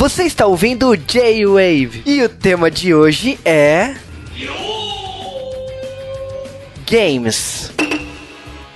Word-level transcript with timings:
Você 0.00 0.22
está 0.22 0.46
ouvindo 0.46 0.96
J-Wave 0.96 2.02
e 2.06 2.22
o 2.22 2.28
tema 2.30 2.70
de 2.70 2.94
hoje 2.94 3.38
é. 3.44 3.96
Games. 6.90 7.70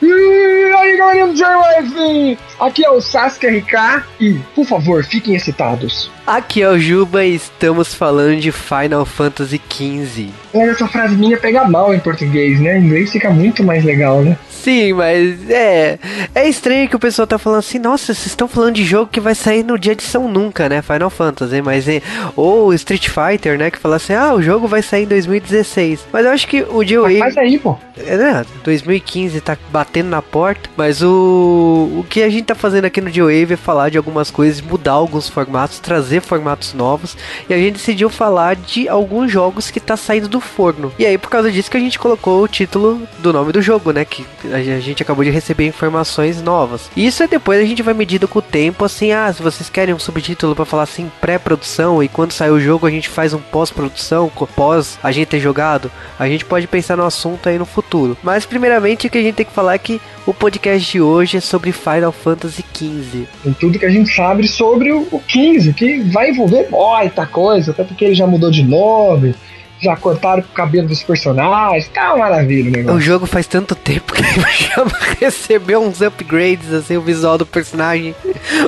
E 0.02 0.74
aí 0.76 0.96
galerinha 0.98 1.28
do 1.28 1.34
J-Wave! 1.34 2.38
Aqui 2.60 2.84
é 2.84 2.90
o 2.90 3.00
Sasuke 3.00 3.46
RK 3.46 4.04
e, 4.20 4.34
por 4.54 4.66
favor, 4.66 5.02
fiquem 5.02 5.34
excitados. 5.34 6.10
Aqui 6.26 6.62
é 6.62 6.70
o 6.70 6.78
Juba 6.78 7.22
e 7.22 7.34
estamos 7.34 7.92
falando 7.92 8.40
de 8.40 8.50
Final 8.50 9.04
Fantasy 9.04 9.60
XV. 9.70 10.30
Essa 10.54 10.88
frase 10.88 11.14
minha 11.16 11.36
pega 11.36 11.68
mal 11.68 11.92
em 11.92 11.98
português, 11.98 12.58
né? 12.60 12.78
Em 12.78 12.84
inglês 12.84 13.12
fica 13.12 13.28
muito 13.28 13.62
mais 13.62 13.84
legal, 13.84 14.22
né? 14.22 14.38
Sim, 14.48 14.94
mas 14.94 15.50
é. 15.50 15.98
É 16.34 16.48
estranho 16.48 16.88
que 16.88 16.96
o 16.96 16.98
pessoal 16.98 17.26
tá 17.26 17.36
falando 17.36 17.58
assim, 17.58 17.78
nossa, 17.78 18.06
vocês 18.06 18.28
estão 18.28 18.48
falando 18.48 18.76
de 18.76 18.84
jogo 18.84 19.10
que 19.12 19.20
vai 19.20 19.34
sair 19.34 19.62
no 19.62 19.78
dia 19.78 19.94
de 19.94 20.02
São 20.02 20.26
Nunca, 20.26 20.70
né? 20.70 20.80
Final 20.80 21.10
Fantasy, 21.10 21.60
mas 21.60 21.86
é. 21.86 22.00
Ou 22.34 22.72
Street 22.72 23.10
Fighter, 23.10 23.58
né? 23.58 23.70
Que 23.70 23.78
fala 23.78 23.96
assim, 23.96 24.14
ah, 24.14 24.32
o 24.32 24.40
jogo 24.40 24.66
vai 24.66 24.80
sair 24.80 25.02
em 25.02 25.08
2016. 25.08 26.06
Mas 26.10 26.24
eu 26.24 26.32
acho 26.32 26.48
que 26.48 26.62
o 26.62 26.82
dia 26.82 27.02
Mas 27.02 27.18
faz 27.18 27.36
aí, 27.36 27.58
pô. 27.58 27.76
É, 27.98 28.16
né? 28.16 28.46
2015 28.64 29.38
tá 29.42 29.58
batendo 29.70 30.08
na 30.08 30.22
porta, 30.22 30.70
mas 30.78 31.02
o. 31.02 31.90
O 31.98 32.06
que 32.08 32.22
a 32.22 32.30
gente 32.30 32.44
tá 32.44 32.54
fazendo 32.54 32.86
aqui 32.86 33.02
no 33.02 33.10
G-Wave 33.10 33.52
é 33.52 33.56
falar 33.56 33.90
de 33.90 33.98
algumas 33.98 34.30
coisas, 34.30 34.62
mudar 34.62 34.92
alguns 34.92 35.28
formatos, 35.28 35.78
trazer 35.78 36.13
formatos 36.20 36.74
novos. 36.74 37.16
E 37.48 37.54
a 37.54 37.58
gente 37.58 37.74
decidiu 37.74 38.08
falar 38.08 38.56
de 38.56 38.88
alguns 38.88 39.30
jogos 39.30 39.70
que 39.70 39.80
tá 39.80 39.96
saindo 39.96 40.28
do 40.28 40.40
forno. 40.40 40.92
E 40.98 41.06
aí, 41.06 41.18
por 41.18 41.30
causa 41.30 41.50
disso 41.50 41.70
que 41.70 41.76
a 41.76 41.80
gente 41.80 41.98
colocou 41.98 42.42
o 42.42 42.48
título 42.48 43.02
do 43.18 43.32
nome 43.32 43.52
do 43.52 43.62
jogo, 43.62 43.92
né? 43.92 44.04
Que 44.04 44.24
a 44.52 44.80
gente 44.80 45.02
acabou 45.02 45.24
de 45.24 45.30
receber 45.30 45.66
informações 45.66 46.40
novas. 46.42 46.90
Isso 46.96 47.22
é 47.22 47.26
depois 47.26 47.60
a 47.60 47.64
gente 47.64 47.82
vai 47.82 47.94
medindo 47.94 48.28
com 48.28 48.38
o 48.38 48.42
tempo, 48.42 48.84
assim, 48.84 49.12
ah, 49.12 49.32
se 49.32 49.42
vocês 49.42 49.68
querem 49.68 49.94
um 49.94 49.98
subtítulo 49.98 50.54
para 50.54 50.64
falar 50.64 50.84
assim, 50.84 51.10
pré-produção, 51.20 52.02
e 52.02 52.08
quando 52.08 52.32
sair 52.32 52.50
o 52.50 52.60
jogo 52.60 52.86
a 52.86 52.90
gente 52.90 53.08
faz 53.08 53.32
um 53.32 53.40
pós-produção, 53.40 54.30
pós 54.54 54.98
a 55.02 55.10
gente 55.10 55.28
ter 55.28 55.40
jogado, 55.40 55.90
a 56.18 56.28
gente 56.28 56.44
pode 56.44 56.66
pensar 56.66 56.96
no 56.96 57.04
assunto 57.04 57.48
aí 57.48 57.58
no 57.58 57.66
futuro. 57.66 58.16
Mas 58.22 58.46
primeiramente 58.46 59.06
o 59.06 59.10
que 59.10 59.18
a 59.18 59.22
gente 59.22 59.34
tem 59.34 59.46
que 59.46 59.52
falar 59.52 59.74
é 59.74 59.78
que 59.78 60.00
o 60.26 60.32
podcast 60.32 60.90
de 60.90 61.00
hoje 61.00 61.36
é 61.36 61.40
sobre 61.40 61.72
Final 61.72 62.12
Fantasy 62.12 62.64
XV. 62.74 63.26
Em 63.44 63.52
tudo 63.52 63.78
que 63.78 63.84
a 63.84 63.90
gente 63.90 64.14
sabe 64.14 64.46
sobre 64.48 64.92
o, 64.92 65.22
15, 65.28 65.72
que 65.74 66.03
vai 66.04 66.30
envolver 66.30 66.68
muita 66.70 67.26
coisa, 67.26 67.72
até 67.72 67.84
porque 67.84 68.04
ele 68.04 68.14
já 68.14 68.26
mudou 68.26 68.50
de 68.50 68.62
nome 68.62 69.34
já 69.80 69.96
cortaram 69.96 70.42
o 70.42 70.54
cabelo 70.54 70.88
dos 70.88 71.02
personagens, 71.02 71.88
tá 71.88 72.14
uma 72.14 72.24
maravilha 72.24 72.70
o 72.70 72.72
negócio. 72.72 72.98
O 72.98 73.00
jogo 73.00 73.26
faz 73.26 73.46
tanto 73.46 73.74
tempo 73.74 74.12
que 74.12 74.22
já 74.22 74.84
recebeu 75.20 75.82
uns 75.82 76.00
upgrades, 76.00 76.72
assim, 76.72 76.96
o 76.96 77.02
visual 77.02 77.36
do 77.36 77.44
personagem, 77.44 78.14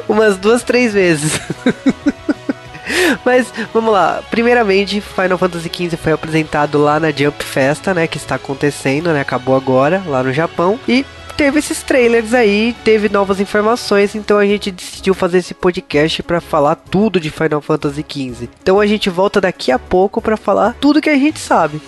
umas 0.09 0.37
duas, 0.37 0.63
três 0.63 0.93
vezes. 0.93 1.41
Mas 3.25 3.53
vamos 3.75 3.93
lá. 3.93 4.23
Primeiramente, 4.31 5.01
Final 5.01 5.39
Fantasy 5.39 5.71
XV 5.73 5.97
foi 5.97 6.13
apresentado 6.13 6.79
lá 6.79 7.01
na 7.01 7.11
Jump 7.11 7.43
Festa, 7.43 7.93
né? 7.93 8.07
Que 8.07 8.17
está 8.17 8.37
acontecendo, 8.37 9.13
né? 9.13 9.21
Acabou 9.21 9.57
agora, 9.57 10.03
lá 10.07 10.23
no 10.23 10.33
Japão. 10.33 10.79
E 10.87 11.05
teve 11.37 11.59
esses 11.59 11.83
trailers 11.83 12.33
aí, 12.33 12.75
teve 12.83 13.09
novas 13.09 13.41
informações, 13.41 14.15
então 14.15 14.39
a 14.39 14.47
gente 14.47 14.71
decidiu 14.71 15.15
fazer 15.15 15.39
esse 15.39 15.53
podcast 15.53 16.23
para 16.23 16.41
falar 16.41 16.75
tudo 16.77 17.21
de 17.21 17.31
Final 17.31 17.61
Fantasy 17.61 18.05
XV. 18.09 18.49
Então 18.63 18.81
a 18.81 18.87
gente 18.87 19.11
volta 19.11 19.41
daqui 19.41 19.71
a 19.71 19.79
pouco 19.79 20.23
para 20.23 20.37
falar 20.37 20.75
tudo 20.81 21.01
que 21.01 21.11
a 21.11 21.19
gente 21.19 21.39
sabe. 21.39 21.81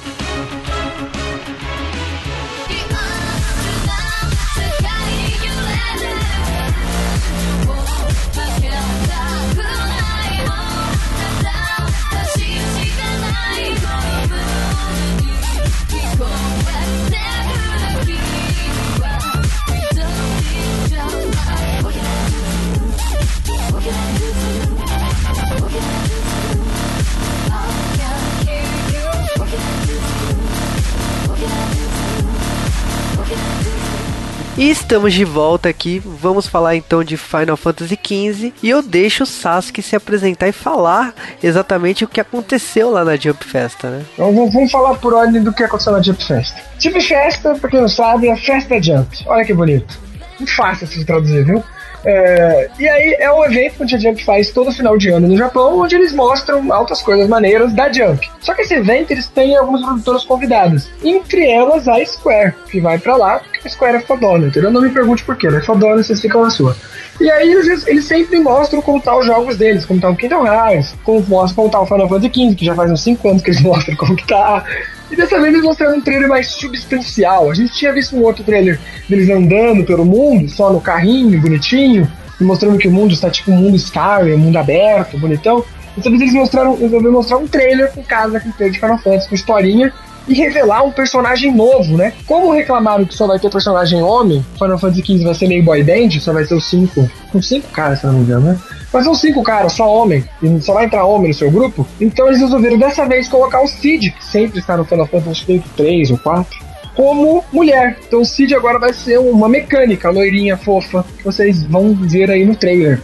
E 34.58 34.70
estamos 34.70 35.14
de 35.14 35.24
volta 35.24 35.68
aqui. 35.68 36.02
Vamos 36.04 36.48
falar 36.48 36.74
então 36.74 37.04
de 37.04 37.16
Final 37.16 37.56
Fantasy 37.56 37.96
XV. 37.96 38.52
E 38.60 38.68
eu 38.68 38.82
deixo 38.82 39.22
o 39.22 39.26
Sasuke 39.26 39.80
se 39.80 39.94
apresentar 39.94 40.48
e 40.48 40.52
falar 40.52 41.14
exatamente 41.40 42.04
o 42.04 42.08
que 42.08 42.20
aconteceu 42.20 42.90
lá 42.90 43.04
na 43.04 43.14
Jump 43.14 43.44
Festa, 43.44 43.88
né? 43.88 44.04
Então, 44.14 44.34
vamos 44.50 44.72
falar 44.72 44.96
por 44.96 45.14
ordem 45.14 45.44
do 45.44 45.52
que 45.52 45.62
aconteceu 45.62 45.92
na 45.92 46.02
Jump 46.02 46.24
Festa. 46.24 46.60
Jump 46.76 47.00
Festa, 47.00 47.54
pra 47.54 47.70
quem 47.70 47.80
não 47.80 47.88
sabe, 47.88 48.26
é 48.26 48.36
festa 48.36 48.82
Jump. 48.82 49.24
Olha 49.28 49.44
que 49.44 49.54
bonito. 49.54 49.96
Muito 50.40 50.56
fácil 50.56 50.88
de 50.88 51.04
traduzir, 51.04 51.44
viu? 51.44 51.62
É, 52.10 52.70
e 52.78 52.88
aí 52.88 53.16
é 53.20 53.30
um 53.30 53.44
evento 53.44 53.84
que 53.84 53.94
a 53.94 53.98
Jump 53.98 54.24
faz 54.24 54.50
todo 54.50 54.72
final 54.72 54.96
de 54.96 55.10
ano 55.10 55.28
no 55.28 55.36
Japão, 55.36 55.78
onde 55.78 55.94
eles 55.94 56.14
mostram 56.14 56.72
altas 56.72 57.02
coisas 57.02 57.28
maneiras 57.28 57.74
da 57.74 57.92
Jump. 57.92 58.26
Só 58.40 58.54
que 58.54 58.62
esse 58.62 58.72
evento 58.72 59.10
eles 59.10 59.28
têm 59.28 59.54
algumas 59.54 59.82
produtoras 59.82 60.24
convidadas, 60.24 60.88
entre 61.04 61.46
elas 61.50 61.86
a 61.86 62.02
Square, 62.02 62.54
que 62.70 62.80
vai 62.80 62.98
para 62.98 63.14
lá 63.14 63.40
porque 63.40 63.68
a 63.68 63.70
Square 63.70 63.98
é 63.98 64.00
fodona, 64.00 64.46
entendeu? 64.46 64.70
Não 64.70 64.80
me 64.80 64.88
pergunte 64.88 65.22
por 65.22 65.36
quê, 65.36 65.48
ela 65.48 65.58
é 65.58 65.62
fodona, 65.62 66.02
vocês 66.02 66.18
ficam 66.18 66.42
na 66.42 66.48
sua. 66.48 66.74
E 67.20 67.30
aí 67.30 67.52
eles, 67.52 67.86
eles 67.86 68.06
sempre 68.06 68.38
mostram 68.38 68.80
como 68.80 69.02
tá 69.02 69.14
os 69.14 69.26
jogos 69.26 69.58
deles, 69.58 69.84
como 69.84 70.00
tá 70.00 70.08
o 70.08 70.16
Kingdom 70.16 70.46
Hearts, 70.46 70.94
como 71.04 71.20
mostram 71.28 71.56
como 71.56 71.70
tá 71.70 71.80
o 71.80 71.86
Final 71.86 72.08
Fantasy 72.08 72.32
XV, 72.32 72.54
que 72.54 72.64
já 72.64 72.74
faz 72.74 72.90
uns 72.90 73.02
5 73.02 73.28
anos 73.28 73.42
que 73.42 73.50
eles 73.50 73.60
mostram 73.60 73.94
como 73.96 74.16
que 74.16 74.26
tá. 74.26 74.64
E 75.10 75.16
dessa 75.16 75.40
vez 75.40 75.54
eles 75.54 75.64
mostraram 75.64 75.96
um 75.96 76.00
trailer 76.00 76.28
mais 76.28 76.48
substancial. 76.48 77.50
A 77.50 77.54
gente 77.54 77.72
tinha 77.72 77.92
visto 77.92 78.16
um 78.16 78.22
outro 78.22 78.44
trailer 78.44 78.78
deles 79.08 79.28
andando 79.30 79.84
pelo 79.84 80.04
mundo, 80.04 80.48
só 80.48 80.72
no 80.72 80.80
carrinho, 80.80 81.40
bonitinho, 81.40 82.10
e 82.40 82.44
mostrando 82.44 82.78
que 82.78 82.88
o 82.88 82.92
mundo 82.92 83.12
está 83.12 83.30
tipo 83.30 83.50
um 83.50 83.56
mundo 83.56 83.76
Skyrim, 83.76 84.34
um 84.34 84.38
mundo 84.38 84.56
aberto, 84.58 85.18
bonitão. 85.18 85.64
Dessa 85.96 86.10
vez 86.10 86.22
eles 86.22 86.34
mostraram, 86.34 86.76
resolveram 86.76 87.12
mostrar 87.12 87.38
um 87.38 87.48
trailer 87.48 87.90
com 87.92 88.02
casa 88.02 88.38
com 88.38 88.50
trailer 88.52 88.74
de 88.74 88.80
Final 88.80 88.98
Fantasy, 88.98 89.28
com 89.28 89.34
historinha, 89.34 89.92
e 90.28 90.34
revelar 90.34 90.84
um 90.84 90.92
personagem 90.92 91.52
novo, 91.54 91.96
né? 91.96 92.12
Como 92.26 92.52
reclamaram 92.52 93.04
que 93.04 93.14
só 93.14 93.26
vai 93.26 93.38
ter 93.38 93.50
personagem 93.50 94.02
homem, 94.02 94.44
Final 94.58 94.78
Fantasy 94.78 95.02
XV 95.02 95.24
vai 95.24 95.34
ser 95.34 95.48
meio 95.48 95.64
boy 95.64 95.82
band, 95.82 96.10
só 96.20 96.32
vai 96.32 96.44
ser 96.44 96.54
os 96.54 96.68
cinco, 96.68 97.10
com 97.32 97.40
cinco 97.40 97.68
caras, 97.70 98.00
se 98.00 98.06
não 98.06 98.12
me 98.12 98.20
engano, 98.20 98.52
né? 98.52 98.58
Mas 98.92 99.04
são 99.04 99.14
cinco 99.14 99.42
caras, 99.42 99.72
só 99.72 99.86
homem, 99.86 100.24
e 100.42 100.60
só 100.60 100.72
vai 100.72 100.86
entrar 100.86 101.04
homem 101.04 101.28
no 101.28 101.34
seu 101.34 101.50
grupo. 101.50 101.86
Então 102.00 102.26
eles 102.26 102.40
resolveram 102.40 102.78
dessa 102.78 103.04
vez 103.04 103.28
colocar 103.28 103.62
o 103.62 103.68
Cid, 103.68 104.10
que 104.12 104.24
sempre 104.24 104.58
está 104.58 104.76
no 104.76 104.84
Final 104.84 105.06
Fantasy 105.06 105.62
3 105.76 106.10
ou 106.10 106.18
4, 106.18 106.58
como 106.94 107.44
mulher. 107.52 107.98
Então 108.06 108.22
o 108.22 108.24
Cid 108.24 108.54
agora 108.54 108.78
vai 108.78 108.92
ser 108.92 109.18
uma 109.18 109.48
mecânica, 109.48 110.10
loirinha, 110.10 110.56
fofa, 110.56 111.04
que 111.16 111.24
vocês 111.24 111.62
vão 111.64 111.94
ver 111.94 112.30
aí 112.30 112.44
no 112.44 112.56
trailer. 112.56 113.00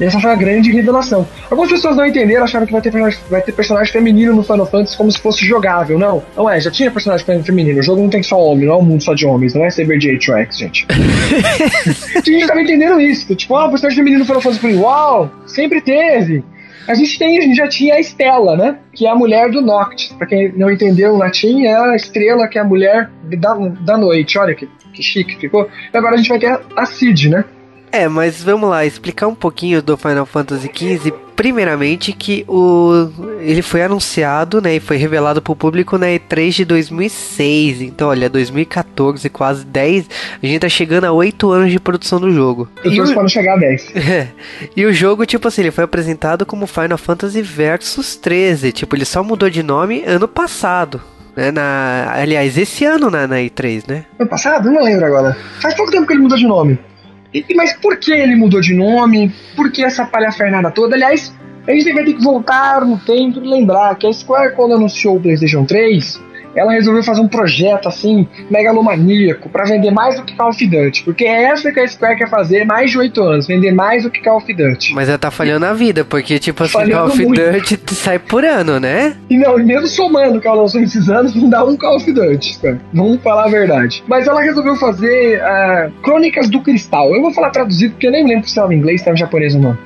E 0.00 0.04
essa 0.04 0.20
foi 0.20 0.30
a 0.30 0.36
grande 0.36 0.70
revelação. 0.70 1.26
Algumas 1.50 1.70
pessoas 1.70 1.96
não 1.96 2.06
entenderam, 2.06 2.44
acharam 2.44 2.66
que 2.66 2.72
vai 2.72 2.80
ter, 2.80 2.92
vai 3.28 3.42
ter 3.42 3.52
personagem 3.52 3.92
feminino 3.92 4.34
no 4.34 4.42
Final 4.42 4.66
Fantasy 4.66 4.96
como 4.96 5.10
se 5.10 5.18
fosse 5.18 5.44
jogável. 5.44 5.98
Não, 5.98 6.22
não 6.36 6.48
é, 6.48 6.60
já 6.60 6.70
tinha 6.70 6.90
personagem 6.90 7.42
feminino. 7.42 7.80
O 7.80 7.82
jogo 7.82 8.02
não 8.02 8.08
tem 8.08 8.22
só 8.22 8.40
homem, 8.40 8.66
não 8.66 8.74
é 8.74 8.76
um 8.76 8.82
mundo 8.82 9.02
só 9.02 9.14
de 9.14 9.26
homens, 9.26 9.54
não 9.54 9.64
é 9.64 9.70
Saber 9.70 9.98
J-Tracks, 9.98 10.58
gente. 10.58 10.86
a 12.16 12.20
gente 12.20 12.46
tava 12.46 12.60
entendendo 12.60 13.00
isso. 13.00 13.34
Tipo, 13.34 13.56
ah, 13.56 13.68
personagem 13.68 13.96
feminino 13.96 14.20
no 14.20 14.26
Final 14.26 14.40
Fantasy. 14.40 14.60
Falei, 14.60 14.76
uau, 14.76 15.30
sempre 15.46 15.80
teve. 15.80 16.44
A 16.88 16.94
gente 16.94 17.18
tem, 17.18 17.36
a 17.36 17.42
gente 17.42 17.54
já 17.54 17.68
tinha 17.68 17.94
a 17.94 18.00
Estela, 18.00 18.56
né? 18.56 18.78
Que 18.94 19.06
é 19.06 19.10
a 19.10 19.14
mulher 19.14 19.50
do 19.50 19.60
Noctis. 19.60 20.10
Pra 20.12 20.26
quem 20.26 20.50
não 20.56 20.70
entendeu 20.70 21.12
o 21.12 21.18
latim, 21.18 21.64
é 21.64 21.74
a 21.74 21.94
estrela 21.94 22.48
que 22.48 22.56
é 22.56 22.62
a 22.62 22.64
mulher 22.64 23.10
da, 23.24 23.54
da 23.54 23.98
noite. 23.98 24.38
Olha 24.38 24.54
que, 24.54 24.66
que 24.94 25.02
chique 25.02 25.36
ficou. 25.38 25.68
E 25.92 25.96
agora 25.96 26.14
a 26.14 26.16
gente 26.16 26.30
vai 26.30 26.38
ter 26.38 26.58
a 26.74 26.86
Cid, 26.86 27.28
né? 27.28 27.44
É, 27.90 28.08
mas 28.08 28.42
vamos 28.42 28.68
lá, 28.68 28.84
explicar 28.84 29.26
um 29.26 29.34
pouquinho 29.34 29.82
do 29.82 29.96
Final 29.96 30.26
Fantasy 30.26 30.70
XV. 30.74 31.12
Primeiramente 31.34 32.12
que 32.12 32.44
o 32.48 33.10
ele 33.40 33.62
foi 33.62 33.82
anunciado, 33.82 34.60
né, 34.60 34.74
e 34.74 34.80
foi 34.80 34.96
revelado 34.96 35.40
para 35.40 35.52
o 35.52 35.56
público 35.56 35.96
na 35.96 36.06
E3 36.06 36.50
de 36.50 36.64
2006. 36.64 37.82
Então, 37.82 38.08
olha, 38.08 38.28
2014, 38.28 39.28
quase 39.30 39.64
10, 39.64 40.08
a 40.42 40.46
gente 40.46 40.60
tá 40.60 40.68
chegando 40.68 41.04
a 41.04 41.12
8 41.12 41.50
anos 41.50 41.70
de 41.70 41.78
produção 41.78 42.20
do 42.20 42.32
jogo. 42.32 42.68
Eu 42.84 42.94
tô 43.14 43.20
o... 43.20 43.28
chegar 43.28 43.54
a 43.54 43.58
10. 43.58 43.96
É. 43.96 44.28
E 44.76 44.84
o 44.84 44.92
jogo, 44.92 45.24
tipo 45.26 45.48
assim, 45.48 45.62
ele 45.62 45.70
foi 45.70 45.84
apresentado 45.84 46.44
como 46.44 46.66
Final 46.66 46.98
Fantasy 46.98 47.42
Versus 47.42 48.16
13, 48.16 48.72
tipo, 48.72 48.94
ele 48.94 49.04
só 49.04 49.22
mudou 49.22 49.48
de 49.48 49.62
nome 49.62 50.04
ano 50.04 50.28
passado. 50.28 51.00
Né, 51.36 51.52
na, 51.52 52.12
aliás, 52.14 52.58
esse 52.58 52.84
ano 52.84 53.10
na, 53.10 53.26
na 53.28 53.36
E3, 53.36 53.84
né? 53.86 54.06
Ano 54.18 54.28
passado? 54.28 54.72
Não 54.72 54.82
lembro 54.82 55.06
agora. 55.06 55.36
Faz 55.60 55.74
pouco 55.74 55.92
tempo 55.92 56.04
que 56.04 56.12
ele 56.12 56.22
mudou 56.22 56.36
de 56.36 56.46
nome. 56.46 56.78
E, 57.32 57.44
mas 57.54 57.74
por 57.74 57.96
que 57.98 58.12
ele 58.12 58.34
mudou 58.34 58.60
de 58.60 58.74
nome? 58.74 59.32
Por 59.54 59.70
que 59.70 59.84
essa 59.84 60.04
palhafernada 60.04 60.70
toda? 60.70 60.94
Aliás, 60.94 61.34
a 61.66 61.72
gente 61.72 61.92
vai 61.92 62.04
ter 62.04 62.14
que 62.14 62.24
voltar 62.24 62.84
no 62.84 62.98
tempo 62.98 63.38
e 63.38 63.46
lembrar 63.46 63.94
que 63.96 64.06
a 64.06 64.12
Square, 64.12 64.54
quando 64.54 64.74
anunciou 64.74 65.16
o 65.16 65.20
PlayStation 65.20 65.64
3, 65.64 66.20
ela 66.58 66.72
resolveu 66.72 67.02
fazer 67.02 67.20
um 67.20 67.28
projeto 67.28 67.88
assim, 67.88 68.26
megalomaníaco, 68.50 69.48
para 69.48 69.64
vender 69.64 69.90
mais 69.90 70.16
do 70.16 70.24
que 70.24 70.34
Call 70.36 70.50
of 70.50 70.66
Duty. 70.66 71.04
Porque 71.04 71.24
é 71.24 71.44
essa 71.44 71.72
que 71.72 71.80
a 71.80 71.86
Square 71.86 72.16
quer 72.16 72.28
fazer 72.28 72.64
mais 72.64 72.90
de 72.90 72.98
oito 72.98 73.22
anos, 73.22 73.46
vender 73.46 73.72
mais 73.72 74.02
do 74.02 74.10
que 74.10 74.20
Call 74.20 74.38
of 74.38 74.52
Duty. 74.52 74.94
Mas 74.94 75.08
ela 75.08 75.18
tá 75.18 75.30
falhando 75.30 75.66
a 75.66 75.72
vida, 75.72 76.04
porque 76.04 76.38
tipo 76.38 76.62
assim, 76.62 76.90
Call 76.90 77.06
of 77.06 77.24
muito. 77.24 77.40
Duty 77.40 77.94
sai 77.94 78.18
por 78.18 78.44
ano, 78.44 78.78
né? 78.80 79.16
E 79.30 79.36
não, 79.36 79.58
e 79.58 79.64
mesmo 79.64 79.86
somando 79.86 80.40
que 80.40 80.46
ela 80.46 80.62
lançou 80.62 80.80
esses 80.80 81.08
anos, 81.08 81.34
não 81.34 81.48
dá 81.48 81.64
um 81.64 81.76
Call 81.76 81.96
of 81.96 82.12
Duty, 82.12 82.54
Square. 82.54 82.80
Vamos 82.92 83.22
falar 83.22 83.44
a 83.44 83.48
verdade. 83.48 84.02
Mas 84.06 84.26
ela 84.26 84.40
resolveu 84.40 84.76
fazer 84.76 85.40
uh, 85.40 85.90
Crônicas 86.02 86.48
do 86.48 86.60
Cristal. 86.60 87.14
Eu 87.14 87.22
vou 87.22 87.32
falar 87.32 87.50
traduzido 87.50 87.92
porque 87.92 88.06
eu 88.06 88.12
nem 88.12 88.26
lembro 88.26 88.48
se 88.48 88.58
era 88.58 88.72
em 88.72 88.78
inglês, 88.78 89.00
se 89.00 89.08
era 89.08 89.16
em 89.16 89.18
japonês 89.18 89.54
ou 89.54 89.60
não. 89.60 89.78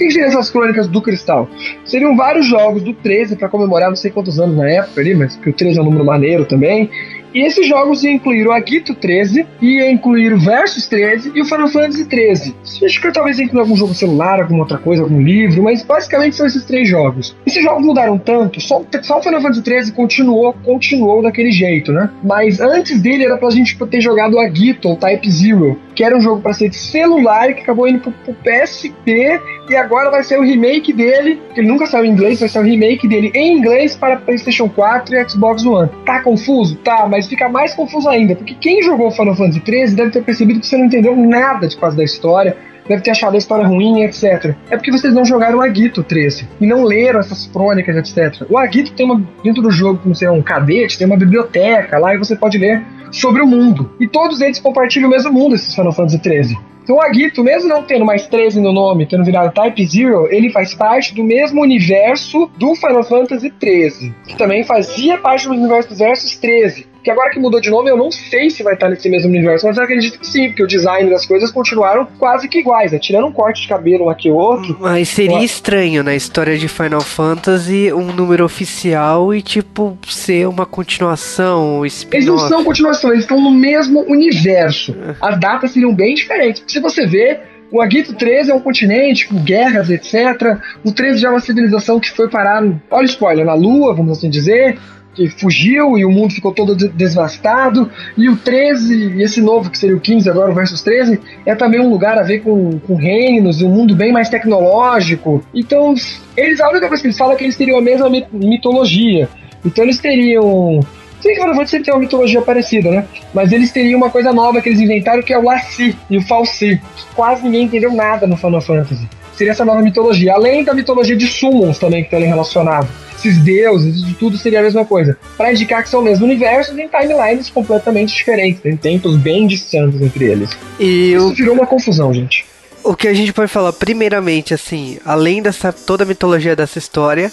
Que 0.00 0.10
seriam 0.10 0.28
essas 0.28 0.48
crônicas 0.48 0.88
do 0.88 1.02
Cristal? 1.02 1.46
Seriam 1.84 2.16
vários 2.16 2.46
jogos 2.46 2.82
do 2.82 2.94
13 2.94 3.36
para 3.36 3.50
comemorar 3.50 3.90
não 3.90 3.96
sei 3.96 4.10
quantos 4.10 4.40
anos 4.40 4.56
na 4.56 4.66
época 4.66 4.98
ali, 4.98 5.14
mas 5.14 5.36
que 5.36 5.50
o 5.50 5.52
13 5.52 5.78
é 5.78 5.82
um 5.82 5.84
número 5.84 6.06
maneiro 6.06 6.46
também. 6.46 6.88
E 7.34 7.40
esses 7.46 7.68
jogos 7.68 8.02
iam 8.02 8.14
incluir 8.14 8.46
o 8.46 8.52
Agito 8.52 8.94
13, 8.94 9.46
ia 9.60 9.90
incluir 9.90 10.32
o 10.32 10.40
Versus 10.40 10.86
13 10.86 11.32
e 11.34 11.42
o 11.42 11.44
Final 11.44 11.68
Fantasy 11.68 12.06
13. 12.06 12.56
Acho 12.82 13.00
que 13.00 13.12
talvez 13.12 13.38
inclua 13.38 13.62
algum 13.62 13.76
jogo 13.76 13.92
celular, 13.92 14.40
alguma 14.40 14.60
outra 14.60 14.78
coisa, 14.78 15.02
algum 15.02 15.20
livro, 15.20 15.62
mas 15.62 15.82
basicamente 15.84 16.34
são 16.34 16.46
esses 16.46 16.64
três 16.64 16.88
jogos. 16.88 17.36
Esses 17.46 17.62
jogos 17.62 17.84
mudaram 17.84 18.18
tanto, 18.18 18.58
só, 18.60 18.82
só 19.02 19.18
o 19.18 19.22
Final 19.22 19.42
Fantasy 19.42 19.62
13 19.62 19.92
continuou, 19.92 20.54
continuou 20.64 21.22
daquele 21.22 21.52
jeito, 21.52 21.92
né? 21.92 22.10
Mas 22.24 22.58
antes 22.58 23.00
dele 23.00 23.26
era 23.26 23.36
pra 23.36 23.50
gente 23.50 23.76
ter 23.76 24.00
jogado 24.00 24.34
o 24.34 24.40
Agito, 24.40 24.88
ou 24.88 24.96
Type 24.96 25.30
Zero, 25.30 25.78
que 25.94 26.04
era 26.04 26.16
um 26.16 26.20
jogo 26.20 26.40
para 26.40 26.52
ser 26.52 26.68
de 26.68 26.76
celular 26.76 27.52
que 27.54 27.62
acabou 27.62 27.88
indo 27.88 28.00
pro, 28.00 28.12
pro 28.12 28.34
PSP 28.34 29.40
e 29.68 29.76
agora 29.76 30.10
vai 30.10 30.22
ser 30.22 30.38
o 30.38 30.42
remake 30.42 30.92
dele, 30.92 31.40
que 31.54 31.60
ele 31.60 31.68
nunca 31.68 31.86
saiu 31.86 32.04
em 32.04 32.10
inglês, 32.10 32.40
vai 32.40 32.48
ser 32.48 32.58
o 32.58 32.62
remake 32.62 33.06
dele 33.06 33.30
em 33.34 33.56
inglês 33.56 33.96
para 33.96 34.16
PlayStation 34.16 34.68
4 34.68 35.14
e 35.14 35.28
Xbox 35.28 35.64
One. 35.64 35.88
Tá 36.04 36.22
confuso? 36.22 36.76
Tá, 36.76 37.06
mas 37.08 37.26
fica 37.26 37.48
mais 37.48 37.74
confuso 37.74 38.08
ainda, 38.08 38.34
porque 38.34 38.54
quem 38.54 38.82
jogou 38.82 39.10
Final 39.10 39.36
Fantasy 39.36 39.62
XIII 39.64 39.94
deve 39.94 40.10
ter 40.10 40.22
percebido 40.22 40.60
que 40.60 40.66
você 40.66 40.76
não 40.76 40.86
entendeu 40.86 41.16
nada 41.16 41.68
de 41.68 41.76
quase 41.76 41.96
da 41.96 42.04
história, 42.04 42.56
deve 42.88 43.02
ter 43.02 43.10
achado 43.12 43.34
a 43.34 43.38
história 43.38 43.64
ruim, 43.64 44.02
etc. 44.02 44.54
É 44.68 44.76
porque 44.76 44.90
vocês 44.90 45.14
não 45.14 45.24
jogaram 45.24 45.58
o 45.58 45.62
Agito 45.62 46.02
13 46.02 46.48
e 46.60 46.66
não 46.66 46.82
leram 46.82 47.20
essas 47.20 47.46
crônicas, 47.46 47.96
etc. 47.96 48.44
O 48.50 48.58
Agito 48.58 48.92
tem 48.92 49.06
uma 49.06 49.22
dentro 49.44 49.62
do 49.62 49.70
jogo, 49.70 50.00
como 50.02 50.14
se 50.14 50.24
é 50.24 50.30
um 50.30 50.42
cadete, 50.42 50.98
tem 50.98 51.06
uma 51.06 51.16
biblioteca 51.16 51.98
lá 51.98 52.14
e 52.14 52.18
você 52.18 52.34
pode 52.34 52.58
ler 52.58 52.82
sobre 53.10 53.42
o 53.42 53.46
mundo. 53.46 53.90
E 54.00 54.06
todos 54.06 54.40
eles 54.40 54.58
compartilham 54.58 55.08
o 55.08 55.10
mesmo 55.10 55.32
mundo, 55.32 55.54
esses 55.54 55.74
Final 55.74 55.92
Fantasy 55.92 56.18
13. 56.18 56.58
Então 56.82 56.96
o 56.96 57.02
Agito, 57.02 57.44
mesmo 57.44 57.68
não 57.68 57.82
tendo 57.82 58.04
mais 58.04 58.26
13 58.26 58.60
no 58.60 58.72
nome, 58.72 59.06
tendo 59.06 59.24
virado 59.24 59.52
Type 59.52 59.86
Zero, 59.86 60.26
ele 60.28 60.50
faz 60.50 60.74
parte 60.74 61.14
do 61.14 61.22
mesmo 61.22 61.62
universo 61.62 62.50
do 62.58 62.74
Final 62.74 63.04
Fantasy 63.04 63.50
13, 63.50 64.14
que 64.26 64.36
também 64.36 64.64
fazia 64.64 65.18
parte 65.18 65.46
do 65.46 65.54
universo 65.54 65.90
dos 65.90 65.98
Versus 65.98 66.36
13 66.36 66.89
que 67.02 67.10
agora 67.10 67.30
que 67.30 67.38
mudou 67.38 67.60
de 67.60 67.70
nome, 67.70 67.90
eu 67.90 67.96
não 67.96 68.10
sei 68.10 68.50
se 68.50 68.62
vai 68.62 68.74
estar 68.74 68.88
nesse 68.88 69.08
mesmo 69.08 69.28
universo, 69.28 69.66
mas 69.66 69.76
eu 69.76 69.82
acredito 69.82 70.18
que 70.18 70.26
sim, 70.26 70.48
porque 70.48 70.62
o 70.62 70.66
design 70.66 71.08
das 71.10 71.24
coisas 71.24 71.50
continuaram 71.50 72.06
quase 72.18 72.48
que 72.48 72.58
iguais, 72.58 72.92
né? 72.92 72.98
Tirando 72.98 73.26
um 73.26 73.32
corte 73.32 73.62
de 73.62 73.68
cabelo 73.68 74.06
um 74.06 74.10
aqui 74.10 74.28
e 74.28 74.30
outro. 74.30 74.76
Mas 74.80 75.08
seria 75.08 75.36
uma... 75.36 75.44
estranho 75.44 76.02
na 76.02 76.14
história 76.14 76.58
de 76.58 76.68
Final 76.68 77.00
Fantasy 77.00 77.92
um 77.92 78.12
número 78.12 78.44
oficial 78.44 79.34
e, 79.34 79.42
tipo, 79.42 79.98
ser 80.06 80.46
uma 80.46 80.66
continuação, 80.66 81.84
Eles 81.84 82.26
não 82.26 82.38
são 82.38 82.64
continuação, 82.64 83.10
eles 83.10 83.24
estão 83.24 83.40
no 83.40 83.50
mesmo 83.50 84.00
universo. 84.08 84.94
É. 85.08 85.14
As 85.20 85.38
datas 85.38 85.72
seriam 85.72 85.94
bem 85.94 86.14
diferentes. 86.14 86.62
Se 86.66 86.80
você 86.80 87.06
vê, 87.06 87.40
o 87.70 87.80
Agito 87.80 88.14
13 88.14 88.50
é 88.50 88.54
um 88.54 88.60
continente 88.60 89.28
com 89.28 89.36
guerras, 89.36 89.90
etc. 89.90 90.58
O 90.84 90.92
13 90.92 91.20
já 91.20 91.28
é 91.28 91.30
uma 91.30 91.40
civilização 91.40 92.00
que 92.00 92.10
foi 92.10 92.28
parar, 92.28 92.62
olha 92.90 93.02
o 93.02 93.04
spoiler, 93.04 93.46
na 93.46 93.54
Lua, 93.54 93.94
vamos 93.94 94.18
assim 94.18 94.28
dizer 94.28 94.78
que 95.14 95.28
fugiu 95.28 95.98
e 95.98 96.04
o 96.04 96.10
mundo 96.10 96.32
ficou 96.32 96.52
todo 96.52 96.74
devastado. 96.74 97.90
E 98.16 98.28
o 98.28 98.36
13, 98.36 99.14
e 99.16 99.22
esse 99.22 99.40
novo 99.40 99.70
que 99.70 99.78
seria 99.78 99.96
o 99.96 100.00
15 100.00 100.28
agora, 100.30 100.50
o 100.50 100.54
versus 100.54 100.82
13, 100.82 101.20
é 101.44 101.54
também 101.54 101.80
um 101.80 101.90
lugar 101.90 102.18
a 102.18 102.22
ver 102.22 102.40
com, 102.40 102.78
com 102.80 102.94
reinos 102.94 103.60
e 103.60 103.64
um 103.64 103.70
mundo 103.70 103.94
bem 103.94 104.12
mais 104.12 104.28
tecnológico. 104.28 105.44
Então, 105.54 105.94
eles, 106.36 106.60
a 106.60 106.70
única 106.70 106.88
coisa 106.88 107.02
que 107.02 107.06
eles 107.08 107.18
falam 107.18 107.34
é 107.34 107.36
que 107.36 107.44
eles 107.44 107.56
teriam 107.56 107.78
a 107.78 107.82
mesma 107.82 108.08
mitologia. 108.32 109.28
Então 109.64 109.84
eles 109.84 109.98
teriam. 109.98 110.80
Sim, 111.20 111.34
Final 111.34 111.48
Fantasy 111.48 111.70
sempre 111.70 111.84
tem 111.84 111.94
uma 111.94 112.00
mitologia 112.00 112.40
parecida, 112.40 112.90
né? 112.90 113.04
Mas 113.34 113.52
eles 113.52 113.70
teriam 113.70 113.98
uma 113.98 114.08
coisa 114.08 114.32
nova 114.32 114.60
que 114.62 114.70
eles 114.70 114.80
inventaram 114.80 115.22
que 115.22 115.34
é 115.34 115.38
o 115.38 115.42
Lassi 115.42 115.94
e 116.08 116.16
o 116.16 116.22
Falsi. 116.22 116.80
Quase 117.14 117.42
ninguém 117.42 117.64
entendeu 117.64 117.92
nada 117.92 118.26
no 118.26 118.38
Final 118.38 118.62
Fantasy. 118.62 119.06
Seria 119.40 119.52
essa 119.52 119.64
nova 119.64 119.80
mitologia. 119.80 120.34
Além 120.34 120.62
da 120.62 120.74
mitologia 120.74 121.16
de 121.16 121.26
Summons 121.26 121.78
também, 121.78 122.02
que 122.02 122.08
está 122.08 122.18
ali 122.18 122.26
relacionado 122.26 122.86
esses 123.16 123.38
deuses, 123.38 123.96
isso 123.96 124.14
tudo 124.18 124.36
seria 124.36 124.60
a 124.60 124.62
mesma 124.62 124.84
coisa. 124.84 125.16
Para 125.34 125.50
indicar 125.50 125.82
que 125.82 125.88
são 125.88 126.00
o 126.00 126.02
mesmo 126.02 126.26
universo 126.26 126.78
em 126.78 126.86
timelines 126.88 127.48
completamente 127.48 128.14
diferentes, 128.14 128.60
tem 128.60 128.76
tempos 128.76 129.16
bem 129.16 129.46
distantes 129.46 130.02
entre 130.02 130.26
eles. 130.26 130.50
E 130.78 131.14
isso 131.14 131.28
o... 131.28 131.34
virou 131.34 131.54
uma 131.54 131.66
confusão, 131.66 132.12
gente. 132.12 132.44
O 132.82 132.96
que 132.96 133.08
a 133.08 133.14
gente 133.14 133.32
pode 133.32 133.50
falar, 133.50 133.72
primeiramente, 133.72 134.54
assim, 134.54 134.98
além 135.04 135.42
dessa 135.42 135.72
toda 135.72 136.04
a 136.04 136.06
mitologia 136.06 136.56
dessa 136.56 136.78
história, 136.78 137.30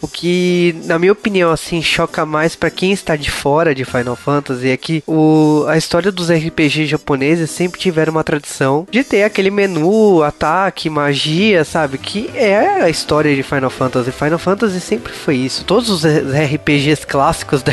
o 0.00 0.06
que, 0.06 0.74
na 0.84 0.98
minha 0.98 1.12
opinião, 1.12 1.50
assim, 1.50 1.80
choca 1.82 2.26
mais 2.26 2.54
para 2.54 2.70
quem 2.70 2.92
está 2.92 3.16
de 3.16 3.30
fora 3.30 3.74
de 3.74 3.84
Final 3.84 4.16
Fantasy 4.16 4.68
é 4.68 4.76
que 4.76 5.02
o, 5.06 5.64
a 5.68 5.76
história 5.76 6.12
dos 6.12 6.30
RPG 6.30 6.86
japoneses 6.86 7.50
sempre 7.50 7.80
tiveram 7.80 8.12
uma 8.12 8.24
tradição 8.24 8.86
de 8.90 9.02
ter 9.02 9.22
aquele 9.22 9.50
menu, 9.50 10.22
ataque, 10.22 10.90
magia, 10.90 11.64
sabe? 11.64 11.98
Que 11.98 12.30
é 12.34 12.82
a 12.82 12.90
história 12.90 13.34
de 13.34 13.42
Final 13.42 13.70
Fantasy. 13.70 14.12
Final 14.12 14.38
Fantasy 14.38 14.80
sempre 14.80 15.12
foi 15.12 15.36
isso. 15.36 15.64
Todos 15.64 15.88
os 15.88 16.04
RPGs 16.04 17.06
clássicos 17.06 17.62
da, 17.64 17.72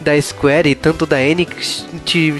da 0.00 0.20
Square 0.20 0.68
e 0.68 0.74
tanto 0.74 1.04
da 1.04 1.20
Enix 1.20 1.84